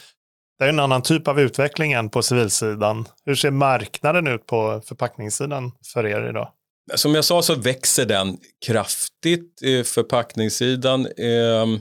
Det 0.59 0.65
är 0.65 0.69
en 0.69 0.81
annan 0.81 1.03
typ 1.03 1.29
av 1.29 1.41
utveckling 1.41 1.93
än 1.93 2.11
på 2.11 2.23
civilsidan. 2.23 3.09
Hur 3.25 3.35
ser 3.35 3.51
marknaden 3.51 4.27
ut 4.27 4.47
på 4.47 4.83
förpackningssidan 4.87 5.73
för 5.93 6.07
er 6.07 6.29
idag? 6.31 6.53
Som 6.95 7.15
jag 7.15 7.25
sa 7.25 7.43
så 7.43 7.55
växer 7.55 8.07
den 8.07 8.37
kraftigt. 8.67 9.63
Eh, 9.63 9.83
förpackningssidan 9.83 11.07
ehm, 11.07 11.81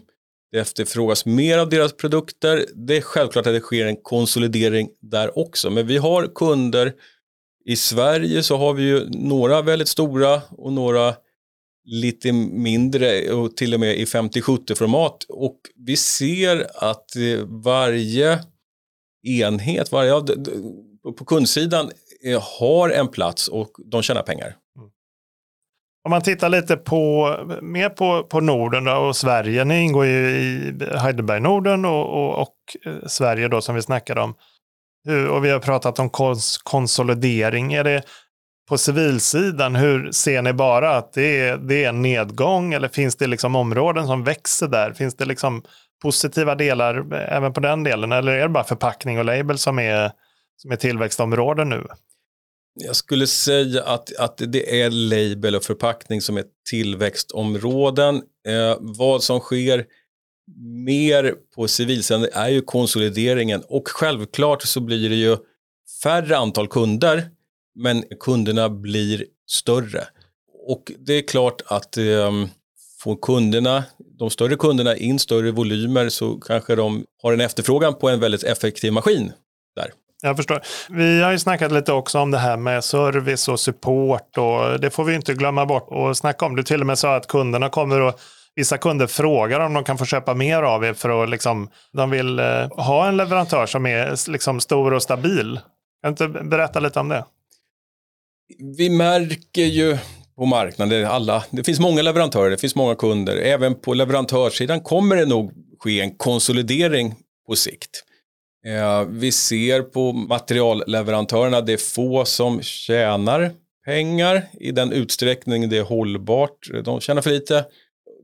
det 0.56 0.62
efterfrågas 0.62 1.26
mer 1.26 1.58
av 1.58 1.70
deras 1.70 1.94
produkter. 1.94 2.66
Det 2.76 2.98
är 2.98 3.02
självklart 3.02 3.48
att 3.48 3.54
det 3.54 3.60
sker 3.60 3.86
en 3.86 3.96
konsolidering 3.96 4.90
där 5.02 5.40
också. 5.40 5.70
Men 5.70 5.88
vi 5.88 5.98
har 5.98 6.32
kunder 6.36 6.94
i 7.66 7.76
Sverige 7.76 8.44
så 8.44 8.58
har 8.58 8.74
vi 8.74 8.84
ju 8.84 9.10
några 9.10 9.62
väldigt 9.62 9.88
stora 9.88 10.42
och 10.50 10.74
några 10.74 11.16
lite 11.86 12.32
mindre 12.32 13.32
och 13.32 13.58
till 13.58 13.74
och 13.74 13.80
med 13.80 13.96
i 13.96 14.06
50-70 14.06 14.76
format 14.76 15.24
och 15.30 15.60
vi 15.76 15.98
ser 15.98 16.68
att 16.76 17.16
eh, 17.16 17.46
varje 17.46 18.40
enhet, 19.24 19.92
varje, 19.92 20.12
på 21.18 21.26
kundsidan 21.26 21.92
eh, 22.24 22.44
har 22.60 22.90
en 22.90 23.08
plats 23.08 23.48
och 23.48 23.72
de 23.86 24.02
tjänar 24.02 24.22
pengar. 24.22 24.56
Om 26.06 26.12
man 26.12 26.22
tittar 26.22 26.50
lite 26.50 26.78
på, 26.78 27.36
mer 27.62 27.90
på, 27.90 28.24
på 28.24 28.40
Norden 28.40 28.88
och 28.88 29.16
Sverige, 29.16 29.66
ni 29.66 29.82
ingår 29.82 30.06
ju 30.06 30.30
i 30.30 30.74
Heidelberg 30.98 31.40
Norden 31.40 31.86
och, 31.86 32.10
och, 32.10 32.42
och 32.42 32.56
eh, 32.86 33.08
Sverige 33.08 33.48
då 33.48 33.62
som 33.62 33.76
vi 33.76 33.82
snackade 33.82 34.22
om. 34.22 34.36
Och 35.32 35.46
vi 35.46 35.50
har 35.50 35.60
pratat 35.60 36.00
om 36.00 36.10
kons 36.10 36.58
konsolidering. 36.58 37.74
Är 37.74 37.84
det, 37.84 38.04
på 38.70 38.78
civilsidan, 38.78 39.76
hur 39.76 40.12
ser 40.12 40.42
ni 40.42 40.54
bara 40.54 40.98
att 40.98 41.14
det 41.14 41.40
är, 41.40 41.58
det 41.58 41.84
är 41.84 41.90
en 41.90 42.02
nedgång 42.02 42.74
eller 42.74 42.88
finns 42.88 43.16
det 43.16 43.28
liksom 43.28 43.56
områden 43.56 44.08
som 44.08 44.24
växer 44.24 44.68
där? 44.68 44.94
Finns 44.94 45.16
det 45.16 45.26
liksom 45.26 45.64
positiva 46.02 46.56
delar 46.56 47.14
eh, 47.14 47.36
även 47.38 47.54
på 47.54 47.60
den 47.60 47.84
delen 47.84 48.12
eller 48.12 48.32
är 48.32 48.42
det 48.42 48.50
bara 48.50 48.64
förpackning 48.64 49.20
och 49.20 49.26
label 49.26 49.58
som 49.58 49.80
är, 49.80 50.12
som 50.58 50.72
är 50.72 50.76
tillväxtområden 50.76 51.70
nu? 51.70 51.88
Jag 52.76 52.96
skulle 52.96 53.28
säga 53.28 53.84
att, 53.84 54.16
att 54.16 54.42
det 54.48 54.82
är 54.82 54.90
label 54.90 55.56
och 55.56 55.64
förpackning 55.64 56.22
som 56.22 56.38
är 56.38 56.44
tillväxtområden. 56.70 58.16
Eh, 58.48 58.78
vad 58.80 59.24
som 59.24 59.40
sker 59.40 59.86
mer 60.86 61.36
på 61.56 61.68
civilsidan 61.68 62.28
är 62.34 62.50
ju 62.50 62.62
konsolideringen 62.62 63.64
och 63.68 63.88
självklart 63.88 64.62
så 64.62 64.80
blir 64.80 65.10
det 65.10 65.16
ju 65.16 65.38
färre 66.04 66.38
antal 66.38 66.68
kunder 66.68 67.30
men 67.76 68.04
kunderna 68.20 68.70
blir 68.70 69.26
större. 69.48 70.08
Och 70.68 70.92
det 71.00 71.14
är 71.14 71.22
klart 71.22 71.62
att 71.66 71.98
eh, 71.98 72.32
får 73.00 73.16
kunderna, 73.22 73.84
de 74.18 74.30
större 74.30 74.56
kunderna 74.56 74.96
in 74.96 75.20
större 75.20 75.52
volymer 75.52 76.10
så 76.10 76.40
kanske 76.40 76.76
de 76.76 77.06
har 77.22 77.34
en 77.34 77.42
efterfrågan 77.42 77.96
på 77.96 78.10
en 78.10 78.20
väldigt 78.20 78.44
effektiv 78.44 78.94
maskin. 78.94 79.32
Jag 80.22 80.38
förstår. 80.38 80.62
Vi 80.90 81.22
har 81.22 81.32
ju 81.32 81.40
snackat 81.40 81.72
lite 81.72 81.94
också 81.94 82.20
om 82.20 82.32
det 82.32 82.38
här 82.38 82.58
med 82.58 82.84
service 82.84 83.48
och 83.48 83.60
support 83.60 84.38
och 84.38 84.80
det 84.80 84.90
får 84.90 85.04
vi 85.04 85.16
inte 85.16 85.34
glömma 85.34 85.66
bort 85.66 85.88
och 85.90 86.18
snacka 86.18 86.46
om. 86.46 86.56
Du 86.56 86.64
till 86.64 86.82
och 86.82 86.88
med 86.88 87.00
sa 87.00 87.16
att 87.16 87.28
kunderna 87.28 87.70
kommer 87.70 88.02
och 88.02 88.20
Vissa 88.58 88.78
kunder 88.78 89.08
frågar 89.08 89.60
om 89.60 89.74
de 89.74 89.84
kan 89.84 89.98
få 89.98 90.06
köpa 90.06 90.34
mer 90.34 90.64
av 90.64 90.86
er 90.86 90.94
för 90.94 91.24
att 91.24 91.30
liksom, 91.30 91.70
de 91.94 92.10
vill 92.10 92.40
eh, 92.40 92.68
ha 92.70 93.08
en 93.08 93.18
leverantör 93.18 93.66
som 93.66 93.86
är 93.86 94.32
liksom 94.32 94.60
stor 94.60 94.94
och 94.94 95.04
stabil. 95.04 95.60
Kan 96.04 96.14
du 96.14 96.26
inte 96.26 96.44
berätta 96.44 96.80
lite 96.80 97.00
om 97.00 97.10
det? 97.10 97.26
vi 98.78 98.90
märker 98.90 99.66
ju 99.66 99.98
på 100.38 100.46
marknaden, 100.46 101.06
alla, 101.06 101.44
det 101.52 101.64
finns 101.64 101.80
många 101.80 102.02
leverantörer, 102.02 102.50
det 102.50 102.58
finns 102.58 102.76
många 102.76 102.96
kunder. 102.96 103.38
Även 103.38 103.76
på 103.76 103.94
leverantörssidan 103.94 104.82
kommer 104.82 105.16
det 105.16 105.26
nog 105.26 105.52
ske 105.80 106.02
en 106.02 106.16
konsolidering 106.18 107.16
på 107.48 107.56
sikt. 107.56 108.04
Eh, 108.68 109.06
vi 109.10 109.32
ser 109.32 109.82
på 109.82 110.14
materialleverantörerna, 110.14 111.62
det 111.62 111.74
är 111.74 111.78
få 111.78 112.26
som 112.26 112.62
tjänar 112.62 113.52
pengar 113.86 114.48
i 114.60 114.72
den 114.72 114.92
utsträckning 114.92 115.70
det 115.70 115.78
är 115.78 115.84
hållbart. 115.84 116.70
De 116.84 117.02
tjänar 117.02 117.22
för 117.22 117.32
lite. 117.32 117.66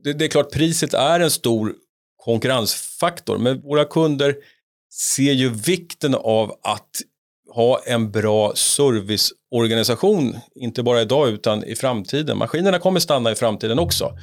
Det, 0.04 0.14
det 0.14 0.26
är 0.26 0.30
klart, 0.30 0.52
priset 0.52 0.94
är 0.94 1.20
en 1.20 1.32
stor 1.32 1.74
konkurrensfaktor, 2.18 3.38
men 3.38 3.62
våra 3.62 3.86
kunder 3.86 4.36
ser 4.94 5.32
ju 5.32 5.50
vikten 5.50 6.16
av 6.16 6.52
att 6.64 6.90
ha 7.54 7.82
en 7.86 8.12
bra 8.12 8.56
serviceorganisation, 8.56 10.38
inte 10.56 10.84
bara 10.84 11.02
idag 11.02 11.30
utan 11.30 11.64
i 11.64 11.76
framtiden. 11.76 12.38
Maskinerna 12.38 12.80
kommer 12.80 13.00
stanna 13.00 13.32
i 13.32 13.36
framtiden 13.36 13.80
också. 13.80 14.18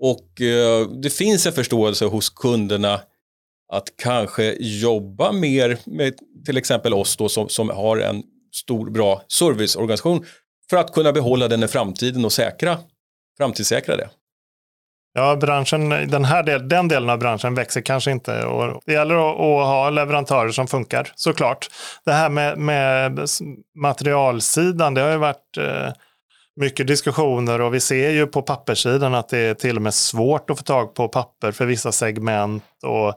Och 0.00 0.40
eh, 0.40 0.88
det 0.88 1.10
finns 1.10 1.46
en 1.46 1.52
förståelse 1.52 2.04
hos 2.04 2.30
kunderna 2.30 3.00
att 3.72 3.84
kanske 4.02 4.56
jobba 4.60 5.32
mer 5.32 5.78
med 5.84 6.14
till 6.46 6.56
exempel 6.56 6.94
oss 6.94 7.16
då 7.16 7.28
som, 7.28 7.48
som 7.48 7.70
har 7.70 7.96
en 7.96 8.22
stor 8.54 8.90
bra 8.90 9.22
serviceorganisation 9.28 10.24
för 10.70 10.76
att 10.76 10.92
kunna 10.92 11.12
behålla 11.12 11.48
den 11.48 11.62
i 11.62 11.68
framtiden 11.68 12.24
och 12.24 12.32
säkra, 12.32 12.78
framtidssäkra 13.38 13.96
det. 13.96 14.08
Ja, 15.14 15.36
branschen, 15.36 15.88
den, 15.88 16.24
här 16.24 16.42
del, 16.42 16.68
den 16.68 16.88
delen 16.88 17.10
av 17.10 17.18
branschen 17.18 17.54
växer 17.54 17.80
kanske 17.80 18.10
inte. 18.10 18.44
Och 18.44 18.82
det 18.86 18.92
gäller 18.92 19.14
att, 19.14 19.40
att 19.40 19.66
ha 19.66 19.90
leverantörer 19.90 20.50
som 20.50 20.66
funkar, 20.66 21.12
såklart. 21.14 21.68
Det 22.04 22.12
här 22.12 22.28
med, 22.28 22.58
med 22.58 23.28
materialsidan, 23.74 24.94
det 24.94 25.00
har 25.00 25.10
ju 25.10 25.16
varit 25.16 25.56
eh, 25.58 25.92
mycket 26.60 26.86
diskussioner 26.86 27.60
och 27.60 27.74
vi 27.74 27.80
ser 27.80 28.10
ju 28.10 28.26
på 28.26 28.42
papperssidan 28.42 29.14
att 29.14 29.28
det 29.28 29.38
är 29.38 29.54
till 29.54 29.76
och 29.76 29.82
med 29.82 29.94
svårt 29.94 30.50
att 30.50 30.58
få 30.58 30.64
tag 30.64 30.94
på 30.94 31.08
papper 31.08 31.52
för 31.52 31.66
vissa 31.66 31.92
segment. 31.92 32.64
och 32.82 33.14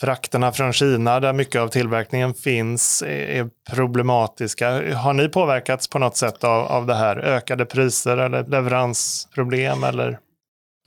Frakterna 0.00 0.52
från 0.52 0.72
Kina, 0.72 1.20
där 1.20 1.32
mycket 1.32 1.60
av 1.60 1.68
tillverkningen 1.68 2.34
finns, 2.34 3.02
är 3.06 3.48
problematiska. 3.74 4.94
Har 4.94 5.12
ni 5.12 5.28
påverkats 5.28 5.88
på 5.88 5.98
något 5.98 6.16
sätt 6.16 6.44
av, 6.44 6.66
av 6.66 6.86
det 6.86 6.94
här? 6.94 7.16
Ökade 7.16 7.64
priser 7.64 8.16
eller 8.16 8.44
leveransproblem? 8.44 9.84
Eller? 9.84 10.18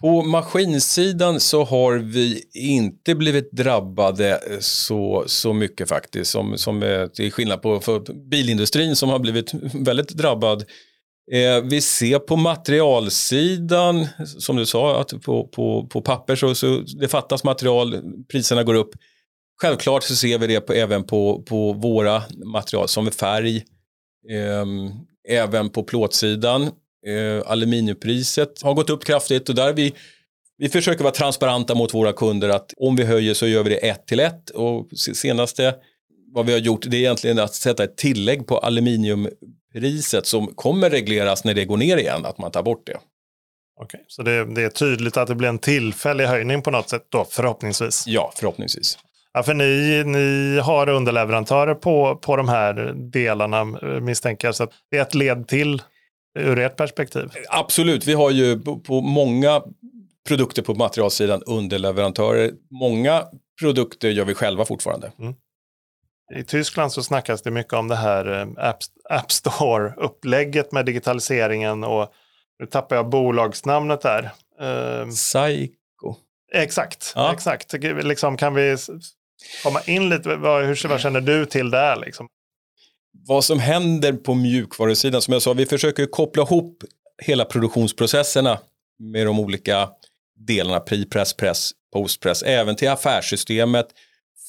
På 0.01 0.21
maskinsidan 0.21 1.39
så 1.39 1.63
har 1.63 1.93
vi 1.93 2.43
inte 2.53 3.15
blivit 3.15 3.51
drabbade 3.51 4.29
eh, 4.31 4.59
så, 4.59 5.23
så 5.27 5.53
mycket 5.53 5.89
faktiskt. 5.89 6.31
Som, 6.31 6.57
som 6.57 6.83
eh, 6.83 7.07
till 7.07 7.31
skillnad 7.31 7.61
på 7.61 7.79
för 7.79 8.13
bilindustrin 8.29 8.95
som 8.95 9.09
har 9.09 9.19
blivit 9.19 9.53
väldigt 9.73 10.09
drabbad. 10.09 10.63
Eh, 11.31 11.61
vi 11.63 11.81
ser 11.81 12.19
på 12.19 12.35
materialsidan, 12.35 14.07
som 14.25 14.55
du 14.55 14.65
sa, 14.65 15.01
att 15.01 15.21
på, 15.21 15.47
på, 15.47 15.87
på 15.87 16.01
papper 16.01 16.35
så, 16.35 16.55
så 16.55 16.83
det 16.99 17.07
fattas 17.07 17.43
material, 17.43 18.01
priserna 18.31 18.63
går 18.63 18.73
upp. 18.73 18.91
Självklart 19.61 20.03
så 20.03 20.15
ser 20.15 20.37
vi 20.37 20.47
det 20.47 20.61
på, 20.61 20.73
även 20.73 21.03
på, 21.03 21.43
på 21.43 21.73
våra 21.73 22.23
material 22.45 22.87
som 22.87 23.07
är 23.07 23.11
färg, 23.11 23.57
eh, 24.29 24.65
även 25.37 25.69
på 25.69 25.83
plåtsidan. 25.83 26.63
Eh, 27.07 27.51
aluminiumpriset 27.51 28.61
har 28.61 28.73
gått 28.73 28.89
upp 28.89 29.05
kraftigt 29.05 29.49
och 29.49 29.55
där 29.55 29.73
vi 29.73 29.93
vi 30.61 30.69
försöker 30.69 31.03
vara 31.03 31.13
transparenta 31.13 31.75
mot 31.75 31.93
våra 31.93 32.13
kunder 32.13 32.49
att 32.49 32.73
om 32.77 32.95
vi 32.95 33.03
höjer 33.03 33.33
så 33.33 33.47
gör 33.47 33.63
vi 33.63 33.69
det 33.69 33.89
ett 33.89 34.07
till 34.07 34.19
ett 34.19 34.49
och 34.49 34.87
senaste 34.97 35.75
vad 36.33 36.45
vi 36.45 36.51
har 36.51 36.59
gjort 36.59 36.81
det 36.87 36.97
är 36.97 36.99
egentligen 36.99 37.39
att 37.39 37.53
sätta 37.53 37.83
ett 37.83 37.97
tillägg 37.97 38.47
på 38.47 38.57
aluminiumpriset 38.57 40.25
som 40.25 40.47
kommer 40.47 40.89
regleras 40.89 41.43
när 41.43 41.53
det 41.53 41.65
går 41.65 41.77
ner 41.77 41.97
igen, 41.97 42.25
att 42.25 42.37
man 42.37 42.51
tar 42.51 42.63
bort 42.63 42.87
det. 42.87 42.97
Okej, 43.81 44.05
så 44.07 44.23
det, 44.23 44.45
det 44.45 44.63
är 44.63 44.69
tydligt 44.69 45.17
att 45.17 45.27
det 45.27 45.35
blir 45.35 45.49
en 45.49 45.59
tillfällig 45.59 46.25
höjning 46.25 46.61
på 46.61 46.71
något 46.71 46.89
sätt 46.89 47.05
då, 47.09 47.25
förhoppningsvis? 47.29 48.03
Ja, 48.07 48.31
förhoppningsvis. 48.35 48.97
Ja, 49.33 49.43
för 49.43 49.53
ni, 49.53 50.03
ni 50.05 50.59
har 50.59 50.89
underleverantörer 50.89 51.75
på, 51.75 52.15
på 52.15 52.35
de 52.35 52.49
här 52.49 52.93
delarna 52.95 53.63
misstänker 54.01 54.47
jag, 54.47 54.55
så 54.55 54.67
det 54.91 54.97
är 54.97 55.01
ett 55.01 55.15
led 55.15 55.47
till 55.47 55.81
ur 56.39 56.59
ert 56.59 56.75
perspektiv? 56.75 57.29
Absolut, 57.49 58.07
vi 58.07 58.13
har 58.13 58.31
ju 58.31 58.59
på 58.59 59.01
många 59.01 59.61
produkter 60.27 60.61
på 60.61 60.73
materialsidan 60.73 61.43
underleverantörer. 61.43 62.51
Många 62.69 63.23
produkter 63.59 64.09
gör 64.09 64.25
vi 64.25 64.33
själva 64.33 64.65
fortfarande. 64.65 65.11
Mm. 65.19 65.33
I 66.35 66.43
Tyskland 66.43 66.91
så 66.91 67.03
snackas 67.03 67.41
det 67.41 67.51
mycket 67.51 67.73
om 67.73 67.87
det 67.87 67.95
här 67.95 68.41
eh, 68.41 68.47
App, 69.09 69.31
Store-upplägget 69.31 70.71
med 70.71 70.85
digitaliseringen 70.85 71.83
och 71.83 72.13
nu 72.59 72.65
tappar 72.65 72.95
jag 72.95 73.09
bolagsnamnet 73.09 74.01
där. 74.01 74.29
Psycho. 75.09 76.15
Exakt, 76.53 77.13
ja. 77.15 77.33
exakt. 77.33 77.73
Liksom, 77.83 78.37
kan 78.37 78.53
vi 78.53 78.77
komma 79.63 79.81
in 79.85 80.09
lite, 80.09 80.35
vad, 80.35 80.65
hur, 80.65 80.87
vad 80.87 81.01
känner 81.01 81.21
du 81.21 81.45
till 81.45 81.71
det? 81.71 81.95
Liksom? 81.95 82.27
vad 83.27 83.45
som 83.45 83.59
händer 83.59 84.13
på 84.13 84.33
mjukvarusidan, 84.33 85.21
som 85.21 85.33
jag 85.33 85.41
sa, 85.41 85.53
vi 85.53 85.65
försöker 85.65 86.05
koppla 86.05 86.43
ihop 86.43 86.83
hela 87.21 87.45
produktionsprocesserna 87.45 88.59
med 88.99 89.25
de 89.25 89.39
olika 89.39 89.89
delarna, 90.47 90.79
pre-press, 90.79 91.37
press, 91.37 91.71
post-press, 91.93 92.43
även 92.43 92.75
till 92.75 92.89
affärssystemet 92.89 93.87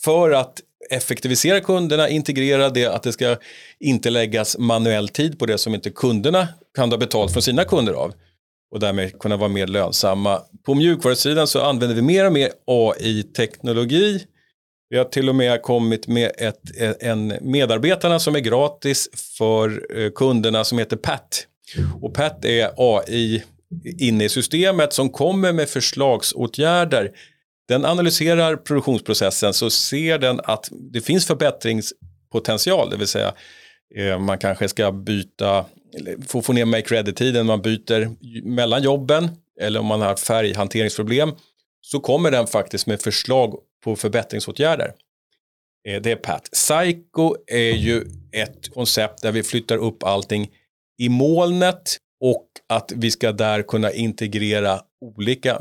för 0.04 0.30
att 0.30 0.60
effektivisera 0.90 1.60
kunderna, 1.60 2.08
integrera 2.08 2.70
det, 2.70 2.86
att 2.86 3.02
det 3.02 3.12
ska 3.12 3.36
inte 3.80 4.10
läggas 4.10 4.58
manuell 4.58 5.08
tid 5.08 5.38
på 5.38 5.46
det 5.46 5.58
som 5.58 5.74
inte 5.74 5.90
kunderna 5.90 6.48
kan 6.74 6.90
ha 6.90 6.98
betalt 6.98 7.32
från 7.32 7.42
sina 7.42 7.64
kunder 7.64 7.92
av 7.92 8.12
och 8.70 8.80
därmed 8.80 9.18
kunna 9.18 9.36
vara 9.36 9.48
mer 9.48 9.66
lönsamma. 9.66 10.42
På 10.66 10.74
mjukvarusidan 10.74 11.46
så 11.46 11.60
använder 11.60 11.96
vi 11.96 12.02
mer 12.02 12.26
och 12.26 12.32
mer 12.32 12.50
AI-teknologi 12.66 14.26
Vi 14.88 14.98
har 14.98 15.04
till 15.04 15.28
och 15.28 15.34
med 15.34 15.62
kommit 15.62 16.06
med 16.06 16.32
ett, 16.38 16.60
en 17.00 17.34
medarbetarna 17.40 18.18
som 18.18 18.36
är 18.36 18.40
gratis 18.40 19.08
för 19.38 19.98
eh, 19.98 20.10
kunderna 20.10 20.64
som 20.64 20.78
heter 20.78 20.96
PAT. 20.96 21.46
Och 22.00 22.14
PAT 22.14 22.44
är 22.44 22.70
AI 22.76 23.42
inne 23.98 24.24
i 24.24 24.28
systemet 24.28 24.92
som 24.92 25.10
kommer 25.10 25.52
med 25.52 25.68
förslagsåtgärder. 25.68 27.10
Den 27.70 27.84
analyserar 27.84 28.56
produktionsprocessen 28.56 29.54
så 29.54 29.70
ser 29.70 30.18
den 30.18 30.40
att 30.44 30.68
det 30.92 31.00
finns 31.00 31.26
förbättringspotential, 31.26 32.90
det 32.90 32.96
vill 32.96 33.06
säga 33.06 33.34
eh, 33.96 34.18
man 34.18 34.38
kanske 34.38 34.68
ska 34.68 34.92
byta, 34.92 35.64
få, 36.26 36.42
få 36.42 36.52
ner 36.52 36.64
make 36.64 36.94
ready-tiden, 36.94 37.46
man 37.46 37.62
byter 37.62 38.10
mellan 38.44 38.82
jobben 38.82 39.28
eller 39.60 39.80
om 39.80 39.86
man 39.86 40.00
har 40.00 40.16
färghanteringsproblem 40.16 41.32
så 41.80 42.00
kommer 42.00 42.30
den 42.30 42.46
faktiskt 42.46 42.86
med 42.86 43.00
förslag 43.00 43.54
på 43.84 43.96
förbättringsåtgärder. 43.96 44.92
Eh, 45.88 46.02
det 46.02 46.10
är 46.10 46.16
PAT. 46.16 46.48
Psycho 46.52 47.34
är 47.46 47.72
ju 47.72 48.04
ett 48.32 48.74
koncept 48.74 49.22
där 49.22 49.32
vi 49.32 49.42
flyttar 49.42 49.76
upp 49.76 50.02
allting 50.02 50.50
i 50.98 51.08
molnet 51.08 51.96
och 52.20 52.46
att 52.68 52.92
vi 52.96 53.10
ska 53.10 53.32
där 53.32 53.62
kunna 53.62 53.92
integrera 53.92 54.80
olika 55.00 55.58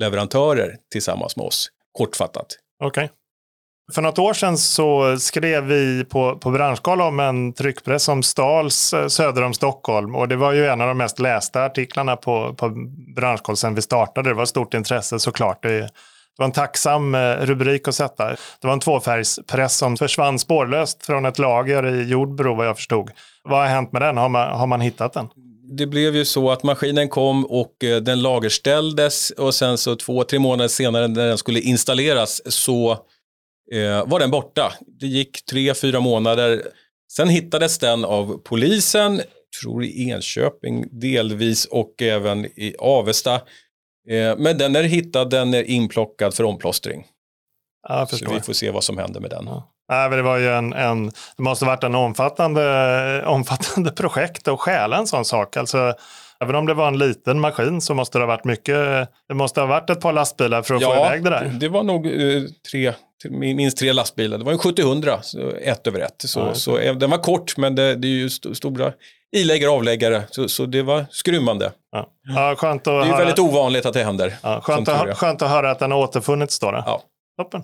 leverantörer 0.00 0.76
tillsammans 0.92 1.36
med 1.36 1.46
oss. 1.46 1.68
Kortfattat. 1.92 2.46
Okej. 2.84 3.04
Okay. 3.04 3.16
För 3.94 4.02
något 4.02 4.18
år 4.18 4.32
sedan 4.32 4.58
så 4.58 5.18
skrev 5.18 5.64
vi 5.64 6.04
på, 6.04 6.36
på 6.36 6.50
Branschkoll 6.50 7.00
om 7.00 7.20
en 7.20 7.52
tryckpress 7.52 8.02
som 8.02 8.22
stals 8.22 8.94
eh, 8.94 9.06
söder 9.06 9.42
om 9.42 9.54
Stockholm. 9.54 10.14
Och 10.14 10.28
det 10.28 10.36
var 10.36 10.52
ju 10.52 10.66
en 10.66 10.80
av 10.80 10.88
de 10.88 10.98
mest 10.98 11.18
lästa 11.18 11.64
artiklarna 11.64 12.16
på, 12.16 12.54
på 12.54 12.72
Branschkoll 13.16 13.56
sedan 13.56 13.74
vi 13.74 13.82
startade. 13.82 14.30
Det 14.30 14.34
var 14.34 14.44
stort 14.44 14.74
intresse 14.74 15.18
såklart. 15.18 15.62
Det, 15.62 15.78
det 15.78 16.38
var 16.38 16.44
en 16.44 16.52
tacksam 16.52 17.14
eh, 17.14 17.36
rubrik 17.36 17.88
att 17.88 17.94
sätta. 17.94 18.28
Det 18.28 18.66
var 18.66 18.72
en 18.72 18.80
tvåfärgspress 18.80 19.76
som 19.76 19.96
försvann 19.96 20.38
spårlöst 20.38 21.06
från 21.06 21.24
ett 21.24 21.38
lager 21.38 21.86
i 21.86 22.02
Jordbro 22.02 22.54
vad 22.54 22.66
jag 22.66 22.76
förstod. 22.76 23.10
Vad 23.42 23.60
har 23.60 23.66
hänt 23.66 23.92
med 23.92 24.02
den? 24.02 24.16
Har 24.16 24.28
man, 24.28 24.58
har 24.58 24.66
man 24.66 24.80
hittat 24.80 25.12
den? 25.12 25.28
Det 25.76 25.86
blev 25.86 26.16
ju 26.16 26.24
så 26.24 26.50
att 26.50 26.62
maskinen 26.62 27.08
kom 27.08 27.46
och 27.46 27.84
eh, 27.84 28.02
den 28.02 28.22
lagerställdes 28.22 29.30
och 29.30 29.54
sen 29.54 29.78
så 29.78 29.96
två, 29.96 30.24
tre 30.24 30.38
månader 30.38 30.68
senare 30.68 31.08
när 31.08 31.26
den 31.26 31.38
skulle 31.38 31.60
installeras 31.60 32.54
så 32.54 32.92
eh, 33.72 34.06
var 34.06 34.20
den 34.20 34.30
borta. 34.30 34.72
Det 35.00 35.06
gick 35.06 35.44
tre, 35.44 35.74
fyra 35.74 36.00
månader. 36.00 36.62
Sen 37.12 37.28
hittades 37.28 37.78
den 37.78 38.04
av 38.04 38.40
polisen, 38.44 39.20
tror 39.62 39.84
i 39.84 40.10
Enköping 40.10 41.00
delvis 41.00 41.64
och 41.64 42.02
även 42.02 42.44
i 42.44 42.74
Avesta. 42.78 43.34
Eh, 44.08 44.36
men 44.38 44.58
den 44.58 44.76
är 44.76 44.82
hittad, 44.82 45.24
den 45.24 45.54
är 45.54 45.62
inplockad 45.62 46.34
för 46.34 46.44
omplåstring. 46.44 47.06
Ja, 47.88 48.06
så 48.06 48.32
vi 48.34 48.40
får 48.40 48.52
se 48.52 48.70
vad 48.70 48.84
som 48.84 48.98
händer 48.98 49.20
med 49.20 49.30
den. 49.30 49.44
Ja. 49.46 49.71
Nej, 49.92 50.10
det, 50.10 50.22
var 50.22 50.36
ju 50.36 50.48
en, 50.48 50.72
en, 50.72 51.06
det 51.36 51.42
måste 51.42 51.64
ha 51.64 51.72
varit 51.72 51.84
en 51.84 51.94
omfattande, 51.94 53.24
omfattande 53.26 53.90
projekt 53.96 54.48
att 54.48 54.60
stjäla 54.60 54.96
en 54.96 55.06
sån 55.06 55.24
sak. 55.24 55.56
Alltså, 55.56 55.94
Även 56.42 56.54
om 56.54 56.66
det 56.66 56.74
var 56.74 56.88
en 56.88 56.98
liten 56.98 57.40
maskin 57.40 57.80
så 57.80 57.94
måste 57.94 58.18
det 58.18 58.22
ha 58.22 58.26
varit 58.26 58.44
mycket. 58.44 58.76
Det 59.28 59.34
måste 59.34 59.60
ha 59.60 59.66
varit 59.66 59.90
ett 59.90 60.00
par 60.00 60.12
lastbilar 60.12 60.62
för 60.62 60.74
att 60.74 60.82
ja, 60.82 60.94
få 60.94 61.06
iväg 61.06 61.24
det 61.24 61.30
där. 61.30 61.44
Det 61.60 61.68
var 61.68 61.82
nog 61.82 62.06
eh, 62.06 62.42
tre, 62.70 62.92
minst 63.30 63.78
tre 63.78 63.92
lastbilar. 63.92 64.38
Det 64.38 64.44
var 64.44 64.52
en 64.52 64.58
70 64.58 65.22
så 65.22 65.52
ett 65.62 65.86
över 65.86 66.00
ett. 66.00 66.14
Så, 66.18 66.40
ja, 66.40 66.54
så 66.54 66.76
den 66.76 67.10
var 67.10 67.18
kort 67.18 67.56
men 67.56 67.74
det, 67.74 67.94
det 67.94 68.08
är 68.08 68.12
ju 68.12 68.26
st 68.26 68.54
stora 68.54 68.92
iläggare 69.36 69.70
och 69.70 69.76
avläggare. 69.76 70.22
Så, 70.30 70.48
så 70.48 70.66
det 70.66 70.82
var 70.82 71.06
skrymmande. 71.10 71.72
Ja. 71.92 72.08
Ja, 72.36 72.54
skönt 72.56 72.80
att 72.80 72.84
det 72.84 72.90
är 72.90 73.04
höra. 73.04 73.18
väldigt 73.18 73.38
ovanligt 73.38 73.86
att 73.86 73.94
det 73.94 74.04
händer. 74.04 74.34
Ja, 74.42 74.60
skönt, 74.60 74.88
att, 74.88 75.18
skönt 75.18 75.42
att 75.42 75.50
höra 75.50 75.70
att 75.70 75.78
den 75.78 75.90
har 75.90 75.98
återfunnits 75.98 76.58
då. 76.58 76.70
då. 76.70 76.82
Ja. 76.86 77.02
Toppen. 77.38 77.62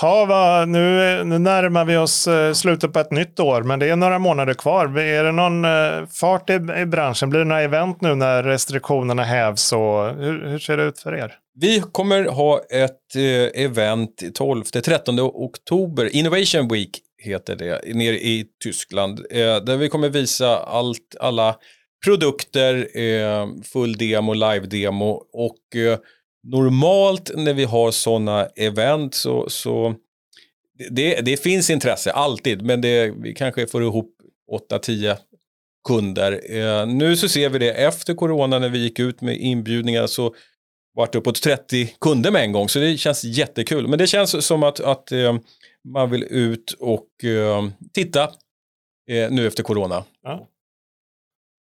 Ha, 0.00 0.26
va, 0.26 0.64
nu, 0.64 1.24
nu 1.24 1.38
närmar 1.38 1.84
vi 1.84 1.96
oss 1.96 2.28
eh, 2.28 2.52
slutet 2.52 2.92
på 2.92 2.98
ett 2.98 3.10
nytt 3.10 3.40
år, 3.40 3.62
men 3.62 3.78
det 3.78 3.88
är 3.88 3.96
några 3.96 4.18
månader 4.18 4.54
kvar. 4.54 4.98
Är 4.98 5.24
det 5.24 5.32
någon 5.32 5.64
eh, 5.64 6.08
fart 6.12 6.50
i, 6.50 6.52
i 6.82 6.86
branschen? 6.86 7.30
Blir 7.30 7.40
det 7.40 7.46
några 7.46 7.62
event 7.62 8.00
nu 8.00 8.14
när 8.14 8.42
restriktionerna 8.42 9.22
hävs? 9.24 9.72
Och, 9.72 10.14
hur, 10.14 10.46
hur 10.46 10.58
ser 10.58 10.76
det 10.76 10.82
ut 10.82 10.98
för 10.98 11.14
er? 11.14 11.34
Vi 11.54 11.82
kommer 11.92 12.24
ha 12.24 12.60
ett 12.70 13.16
eh, 13.16 13.64
event 13.64 14.22
12-13 14.22 15.20
oktober. 15.20 16.16
Innovation 16.16 16.68
Week 16.68 16.90
heter 17.22 17.56
det, 17.56 17.94
nere 17.94 18.16
i 18.16 18.46
Tyskland. 18.62 19.18
Eh, 19.30 19.56
där 19.56 19.76
vi 19.76 19.88
kommer 19.88 20.08
visa 20.08 20.56
allt, 20.56 21.16
alla 21.20 21.56
produkter, 22.04 22.98
eh, 22.98 23.46
full 23.72 23.96
demo, 23.96 24.34
live-demo 24.34 25.22
och 25.32 25.76
eh, 25.76 25.98
normalt 26.42 27.30
när 27.34 27.54
vi 27.54 27.64
har 27.64 27.90
sådana 27.90 28.46
event 28.46 29.14
så, 29.14 29.48
så 29.48 29.94
det, 30.90 31.20
det 31.20 31.36
finns 31.36 31.70
intresse 31.70 32.12
alltid, 32.12 32.62
men 32.62 32.80
det, 32.80 33.10
vi 33.10 33.34
kanske 33.34 33.66
får 33.66 33.82
ihop 33.82 34.14
8-10 34.70 35.16
kunder. 35.88 36.56
Eh, 36.56 36.86
nu 36.86 37.16
så 37.16 37.28
ser 37.28 37.48
vi 37.48 37.58
det 37.58 37.72
efter 37.72 38.14
corona 38.14 38.58
när 38.58 38.68
vi 38.68 38.78
gick 38.78 38.98
ut 38.98 39.20
med 39.20 39.36
inbjudningar 39.36 40.06
så 40.06 40.34
vart 40.94 41.12
det 41.12 41.18
uppåt 41.18 41.42
30 41.42 41.94
kunder 42.00 42.30
med 42.30 42.42
en 42.42 42.52
gång, 42.52 42.68
så 42.68 42.78
det 42.78 42.96
känns 42.96 43.24
jättekul. 43.24 43.88
Men 43.88 43.98
det 43.98 44.06
känns 44.06 44.46
som 44.46 44.62
att, 44.62 44.80
att 44.80 45.12
eh, 45.12 45.36
man 45.88 46.10
vill 46.10 46.22
ut 46.22 46.72
och 46.72 47.24
eh, 47.24 47.64
titta 47.92 48.22
eh, 49.10 49.30
nu 49.30 49.46
efter 49.46 49.62
corona. 49.62 50.04
Ja. 50.22 50.48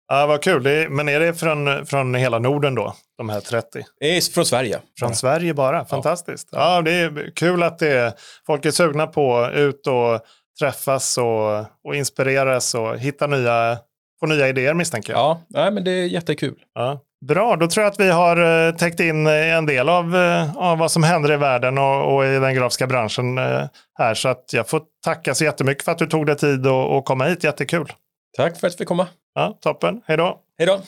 Ja, 0.08 0.26
vad 0.26 0.42
kul. 0.42 0.66
Är, 0.66 0.88
men 0.88 1.08
är 1.08 1.20
det 1.20 1.34
från, 1.34 1.86
från 1.86 2.14
hela 2.14 2.38
Norden 2.38 2.74
då, 2.74 2.94
de 3.18 3.28
här 3.28 3.40
30? 3.40 3.82
Det 4.00 4.16
är 4.16 4.32
från 4.32 4.46
Sverige. 4.46 4.80
Från 4.98 5.08
ja. 5.08 5.14
Sverige 5.14 5.54
bara, 5.54 5.84
fantastiskt. 5.84 6.48
Ja. 6.52 6.74
ja. 6.74 6.82
det 6.82 6.92
är 6.92 7.30
kul 7.34 7.62
att 7.62 7.78
det 7.78 7.88
är, 7.88 8.12
folk 8.46 8.64
är 8.64 8.70
sugna 8.70 9.06
på 9.06 9.50
ut 9.54 9.86
och 9.86 10.20
träffas 10.58 11.18
och, 11.18 11.58
och 11.84 11.94
inspireras 11.94 12.74
och 12.74 12.98
hitta 12.98 13.26
nya, 13.26 13.78
få 14.20 14.26
nya 14.26 14.48
idéer 14.48 14.74
misstänker 14.74 15.12
jag. 15.12 15.20
Ja, 15.20 15.40
nej, 15.48 15.70
men 15.70 15.84
det 15.84 15.90
är 15.90 16.06
jättekul. 16.06 16.56
Ja. 16.74 17.00
Bra, 17.26 17.56
då 17.56 17.68
tror 17.68 17.84
jag 17.84 17.90
att 17.90 18.00
vi 18.00 18.10
har 18.10 18.66
eh, 18.66 18.74
täckt 18.74 19.00
in 19.00 19.26
en 19.26 19.66
del 19.66 19.88
av, 19.88 20.16
eh, 20.16 20.56
av 20.56 20.78
vad 20.78 20.90
som 20.90 21.02
händer 21.02 21.32
i 21.32 21.36
världen 21.36 21.78
och, 21.78 22.14
och, 22.14 22.26
i 22.26 22.38
den 22.38 22.54
grafiska 22.54 22.86
branschen 22.86 23.38
eh, 23.38 23.64
här. 23.98 24.14
Så 24.14 24.28
att 24.28 24.44
jag 24.52 24.68
får 24.68 24.82
tacka 25.04 25.34
så 25.34 25.44
jättemycket 25.44 25.84
för 25.84 25.92
att 25.92 25.98
du 25.98 26.06
tog 26.06 26.26
dig 26.26 26.36
tid 26.36 26.66
att 26.66 27.04
komma 27.04 27.24
hit. 27.24 27.44
Jättekul. 27.44 27.92
Tack 28.36 28.60
för 28.60 28.66
att 28.66 28.74
vi 28.74 28.78
fick 28.78 28.88
komma. 28.88 29.08
Ja, 29.34 29.58
toppen. 29.60 30.00
Hej 30.06 30.16
då. 30.16 30.40
Hej 30.58 30.66
då. 30.66 30.80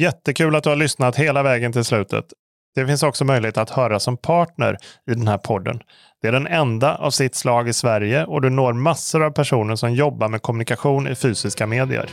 Jättekul 0.00 0.56
att 0.56 0.62
du 0.62 0.68
har 0.68 0.76
lyssnat 0.76 1.16
hela 1.16 1.42
vägen 1.42 1.72
till 1.72 1.84
slutet. 1.84 2.24
Det 2.74 2.86
finns 2.86 3.02
också 3.02 3.24
möjlighet 3.24 3.58
att 3.58 3.70
höra 3.70 4.00
som 4.00 4.16
partner 4.16 4.76
i 5.10 5.14
den 5.14 5.28
här 5.28 5.38
podden. 5.38 5.80
Det 6.22 6.28
är 6.28 6.32
den 6.32 6.46
enda 6.46 6.94
av 6.94 7.10
sitt 7.10 7.34
slag 7.34 7.68
i 7.68 7.72
Sverige 7.72 8.24
och 8.24 8.42
du 8.42 8.50
når 8.50 8.72
massor 8.72 9.22
av 9.22 9.30
personer 9.30 9.76
som 9.76 9.94
jobbar 9.94 10.28
med 10.28 10.42
kommunikation 10.42 11.08
i 11.08 11.14
fysiska 11.14 11.66
medier. 11.66 12.10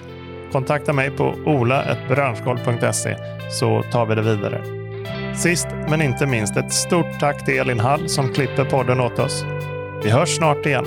Kontakta 0.52 0.94
mig 0.94 1.12
på 1.12 1.24
ola.branschgolv.se 1.46 3.18
så 3.52 3.84
tar 3.92 4.06
vi 4.06 4.16
det 4.16 4.22
vidare. 4.22 4.64
Sist 5.36 5.68
men 5.90 6.02
inte 6.02 6.26
minst 6.26 6.58
ett 6.58 6.74
stort 6.74 7.20
tack 7.20 7.46
till 7.46 7.60
Elin 7.60 7.80
Hall 7.80 8.10
som 8.10 8.34
klipper 8.34 8.66
podden 8.66 9.00
åt 9.00 9.20
oss. 9.20 9.44
Vi 10.04 10.10
hörs 10.10 10.36
snart 10.36 10.66
igen. 10.66 10.86